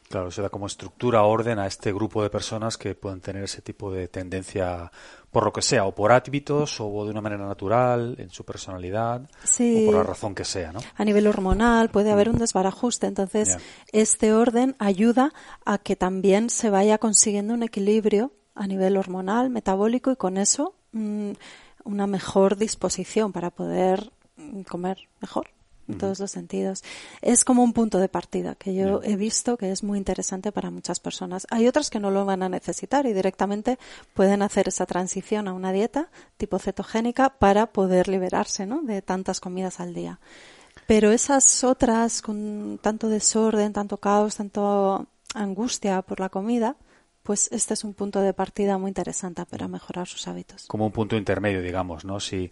Claro, 0.09 0.31
se 0.31 0.41
da 0.41 0.49
como 0.49 0.67
estructura, 0.67 1.23
orden 1.23 1.59
a 1.59 1.67
este 1.67 1.93
grupo 1.93 2.23
de 2.23 2.31
personas 2.31 2.79
que 2.79 2.95
pueden 2.95 3.21
tener 3.21 3.43
ese 3.43 3.61
tipo 3.61 3.91
de 3.93 4.07
tendencia 4.07 4.91
por 5.31 5.45
lo 5.45 5.53
que 5.53 5.63
sea, 5.63 5.85
o 5.85 5.95
por 5.95 6.13
hábitos, 6.13 6.81
o 6.81 7.05
de 7.05 7.11
una 7.11 7.21
manera 7.21 7.47
natural, 7.47 8.15
en 8.19 8.31
su 8.31 8.45
personalidad, 8.45 9.23
o 9.23 9.85
por 9.85 9.95
la 9.95 10.03
razón 10.05 10.35
que 10.35 10.45
sea, 10.45 10.73
¿no? 10.73 10.81
A 10.95 11.05
nivel 11.05 11.27
hormonal 11.27 11.91
puede 11.91 12.13
haber 12.13 12.31
un 12.31 12.39
desbarajuste, 12.39 13.07
entonces 13.07 13.59
este 13.93 14.33
orden 14.33 14.77
ayuda 14.79 15.33
a 15.65 15.79
que 15.79 15.97
también 15.97 16.51
se 16.51 16.71
vaya 16.71 16.99
consiguiendo 16.99 17.55
un 17.55 17.65
equilibrio 17.65 18.33
a 18.55 18.67
nivel 18.67 18.97
hormonal, 18.97 19.51
metabólico 19.51 20.11
y 20.11 20.17
con 20.17 20.39
eso 20.39 20.75
mm, 20.93 21.33
una 21.85 22.07
mejor 22.07 22.57
disposición 22.57 23.33
para 23.33 23.51
poder 23.51 24.11
mm, 24.37 24.63
comer 24.63 25.09
mejor 25.21 25.49
en 25.89 25.99
todos 25.99 26.21
los 26.21 26.31
sentidos. 26.31 26.83
Es 27.23 27.45
como 27.45 27.63
un 27.63 27.73
punto 27.73 27.99
de 27.99 28.09
partida 28.09 28.55
que 28.55 28.75
yo 28.75 29.01
he 29.03 29.17
visto 29.17 29.57
que 29.57 29.71
es 29.71 29.83
muy 29.83 29.99
interesante 29.99 30.53
para 30.53 30.71
muchas 30.71 31.01
personas. 31.01 31.47
Hay 31.51 31.67
otras 31.67 31.91
que 31.91 32.01
no 32.01 32.11
lo 32.11 32.25
van 32.25 32.43
a 32.43 32.49
necesitar 32.49 33.07
y 33.07 33.13
directamente 33.13 33.79
pueden 34.15 34.43
hacer 34.43 34.69
esa 34.69 34.87
transición 34.87 35.49
a 35.49 35.53
una 35.53 35.73
dieta 35.73 36.09
tipo 36.37 36.59
cetogénica 36.59 37.31
para 37.31 37.67
poder 37.67 38.09
liberarse 38.09 38.67
¿no? 38.67 38.83
de 38.83 39.03
tantas 39.03 39.41
comidas 39.41 39.81
al 39.81 39.95
día. 39.95 40.21
Pero 40.87 41.11
esas 41.11 41.65
otras 41.65 42.23
con 42.23 42.79
tanto 42.83 43.09
desorden, 43.09 43.73
tanto 43.73 43.97
caos, 43.97 44.37
tanto 44.37 45.07
angustia 45.35 46.03
por 46.03 46.21
la 46.21 46.29
comida, 46.29 46.77
pues 47.23 47.49
este 47.51 47.75
es 47.75 47.83
un 47.83 47.93
punto 47.93 48.21
de 48.21 48.33
partida 48.33 48.79
muy 48.79 48.89
interesante 48.89 49.45
para 49.47 49.67
mejorar 49.67 50.07
sus 50.07 50.29
hábitos. 50.29 50.67
Como 50.69 50.87
un 50.87 50.93
punto 50.93 51.17
intermedio, 51.17 51.61
digamos, 51.61 52.05
¿no? 52.05 52.21
Si 52.21 52.51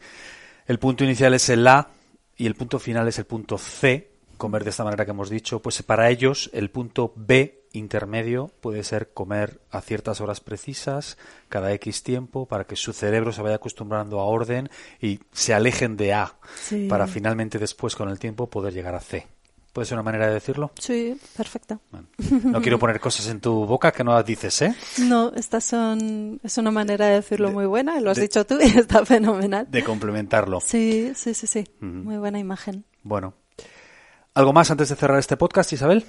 el 0.67 0.79
punto 0.81 1.05
inicial 1.05 1.33
es 1.35 1.49
el 1.49 1.67
A, 1.69 1.89
y 2.37 2.47
el 2.47 2.55
punto 2.55 2.79
final 2.79 3.09
es 3.09 3.19
el 3.19 3.27
punto 3.27 3.59
C, 3.59 4.11
comer 4.37 4.65
de 4.65 4.71
esta 4.71 4.85
manera 4.85 5.05
que 5.05 5.13
hemos 5.13 5.31
dicho, 5.31 5.61
pues 5.61 5.83
para 5.83 6.11
ellos 6.11 6.51
el 6.53 6.71
punto 6.71 7.13
B 7.17 7.65
intermedio 7.73 8.51
puede 8.61 8.85
ser 8.85 9.13
comer 9.13 9.61
a 9.71 9.81
ciertas 9.81 10.21
horas 10.21 10.41
precisas, 10.41 11.19
cada 11.49 11.73
X 11.75 12.03
tiempo, 12.03 12.47
para 12.47 12.65
que 12.65 12.77
su 12.77 12.93
cerebro 12.93 13.33
se 13.33 13.43
vaya 13.43 13.57
acostumbrando 13.57 14.21
a 14.21 14.25
orden 14.25 14.71
y 15.01 15.21
se 15.33 15.55
alejen 15.55 15.97
de 15.97 16.15
A, 16.15 16.37
para 16.89 17.07
finalmente 17.07 17.59
después 17.59 17.97
con 17.97 18.09
el 18.09 18.19
tiempo 18.19 18.49
poder 18.49 18.73
llegar 18.73 18.95
a 18.95 19.01
C. 19.01 19.27
¿Puede 19.75 19.87
ser 19.87 19.97
una 19.97 20.05
manera 20.05 20.29
de 20.29 20.35
decirlo? 20.35 20.71
Sí, 20.79 21.19
perfecto. 21.37 21.81
no 22.45 22.63
quiero 22.63 22.79
poner 22.79 23.01
cosas 23.01 23.27
en 23.27 23.41
tu 23.41 23.67
boca 23.67 23.91
que 23.91 24.05
no 24.05 24.15
las 24.15 24.25
dices, 24.25 24.63
¿eh? 24.63 24.73
No, 24.99 25.33
estas 25.35 25.65
son, 25.65 26.39
es 26.45 26.57
una 26.59 26.71
manera 26.71 27.09
de 27.09 27.15
decirlo 27.17 27.51
muy 27.51 27.67
buena, 27.67 28.01
lo 28.01 28.13
has 28.13 28.21
dicho 28.21 28.47
tú 28.47 28.57
y 28.61 28.67
está 28.79 29.05
fenomenal. 29.05 29.67
De 29.69 29.83
complementarlo. 29.83 30.61
Sí, 30.61 31.11
sí, 31.17 31.35
sí, 31.35 31.49
sí. 31.49 31.65
Muy 31.81 32.19
buena 32.19 32.39
imagen. 32.39 32.85
Bueno. 33.03 33.35
¿Algo 34.35 34.53
más 34.53 34.71
antes 34.71 34.91
de 34.91 34.95
cerrar 34.95 35.19
este 35.19 35.37
podcast, 35.37 35.73
Isabel? 35.73 36.05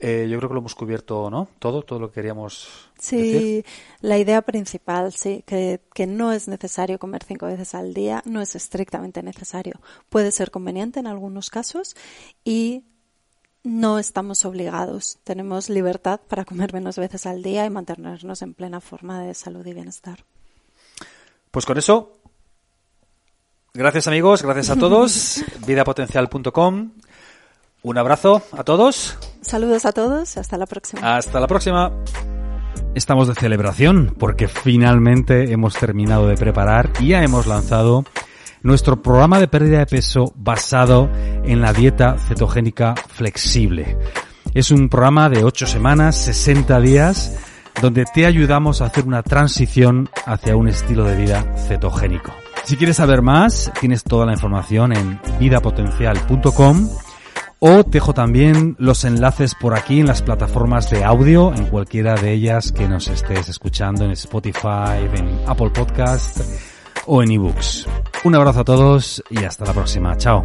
Eh, 0.00 0.26
yo 0.30 0.38
creo 0.38 0.48
que 0.48 0.54
lo 0.54 0.60
hemos 0.60 0.74
cubierto, 0.74 1.28
¿no? 1.28 1.48
Todo, 1.58 1.82
todo 1.82 1.98
lo 1.98 2.08
que 2.08 2.14
queríamos 2.14 2.90
sí, 2.98 3.62
la 4.00 4.16
idea 4.16 4.40
principal, 4.40 5.12
sí, 5.12 5.44
que, 5.46 5.82
que 5.94 6.06
no 6.06 6.32
es 6.32 6.48
necesario 6.48 6.98
comer 6.98 7.24
cinco 7.24 7.44
veces 7.44 7.74
al 7.74 7.92
día, 7.92 8.22
no 8.24 8.40
es 8.40 8.56
estrictamente 8.56 9.22
necesario. 9.22 9.82
Puede 10.08 10.32
ser 10.32 10.50
conveniente 10.50 10.98
en 10.98 11.06
algunos 11.06 11.50
casos 11.50 11.94
y 12.42 12.84
no 13.64 13.98
estamos 13.98 14.44
obligados. 14.44 15.18
Tenemos 15.24 15.68
libertad 15.68 16.20
para 16.28 16.44
comer 16.44 16.72
menos 16.72 16.96
veces 16.96 17.26
al 17.26 17.42
día 17.42 17.64
y 17.64 17.70
mantenernos 17.70 18.42
en 18.42 18.54
plena 18.54 18.80
forma 18.80 19.20
de 19.20 19.34
salud 19.34 19.64
y 19.66 19.74
bienestar. 19.74 20.24
Pues 21.50 21.66
con 21.66 21.78
eso, 21.78 22.12
gracias 23.74 24.06
amigos, 24.06 24.42
gracias 24.42 24.70
a 24.70 24.76
todos. 24.76 25.44
Vidapotencial.com. 25.66 26.92
Un 27.84 27.98
abrazo 27.98 28.42
a 28.52 28.62
todos. 28.62 29.18
Saludos 29.40 29.84
a 29.86 29.92
todos 29.92 30.36
y 30.36 30.40
hasta 30.40 30.56
la 30.56 30.66
próxima. 30.66 31.16
Hasta 31.16 31.40
la 31.40 31.46
próxima. 31.46 31.92
Estamos 32.94 33.26
de 33.26 33.34
celebración 33.34 34.14
porque 34.18 34.48
finalmente 34.48 35.52
hemos 35.52 35.74
terminado 35.74 36.28
de 36.28 36.36
preparar 36.36 36.90
y 37.00 37.08
ya 37.08 37.22
hemos 37.22 37.46
lanzado 37.46 38.04
nuestro 38.62 39.02
programa 39.02 39.38
de 39.38 39.48
pérdida 39.48 39.78
de 39.78 39.86
peso 39.86 40.32
basado 40.36 41.10
en 41.44 41.60
la 41.60 41.72
dieta 41.72 42.16
cetogénica 42.18 42.94
flexible. 43.08 43.96
Es 44.54 44.70
un 44.70 44.88
programa 44.88 45.28
de 45.28 45.44
8 45.44 45.66
semanas, 45.66 46.16
60 46.16 46.80
días, 46.80 47.38
donde 47.80 48.04
te 48.04 48.26
ayudamos 48.26 48.82
a 48.82 48.86
hacer 48.86 49.06
una 49.06 49.22
transición 49.22 50.08
hacia 50.26 50.56
un 50.56 50.68
estilo 50.68 51.04
de 51.04 51.16
vida 51.16 51.42
cetogénico. 51.56 52.32
Si 52.64 52.76
quieres 52.76 52.96
saber 52.96 53.22
más, 53.22 53.72
tienes 53.80 54.04
toda 54.04 54.26
la 54.26 54.32
información 54.32 54.92
en 54.92 55.18
vidapotencial.com 55.40 56.88
o 57.58 57.82
dejo 57.84 58.12
también 58.12 58.76
los 58.78 59.04
enlaces 59.04 59.54
por 59.54 59.74
aquí 59.74 60.00
en 60.00 60.06
las 60.06 60.20
plataformas 60.20 60.90
de 60.90 61.04
audio, 61.04 61.54
en 61.54 61.66
cualquiera 61.66 62.14
de 62.14 62.32
ellas 62.32 62.72
que 62.72 62.88
nos 62.88 63.08
estés 63.08 63.48
escuchando, 63.48 64.04
en 64.04 64.10
Spotify, 64.12 65.08
en 65.14 65.40
Apple 65.46 65.70
Podcast 65.70 66.40
o 67.06 67.22
en 67.22 67.30
ebooks. 67.30 67.86
Un 68.24 68.34
abrazo 68.34 68.60
a 68.60 68.64
todos 68.64 69.22
y 69.30 69.44
hasta 69.44 69.64
la 69.64 69.72
próxima. 69.72 70.16
Chao. 70.16 70.44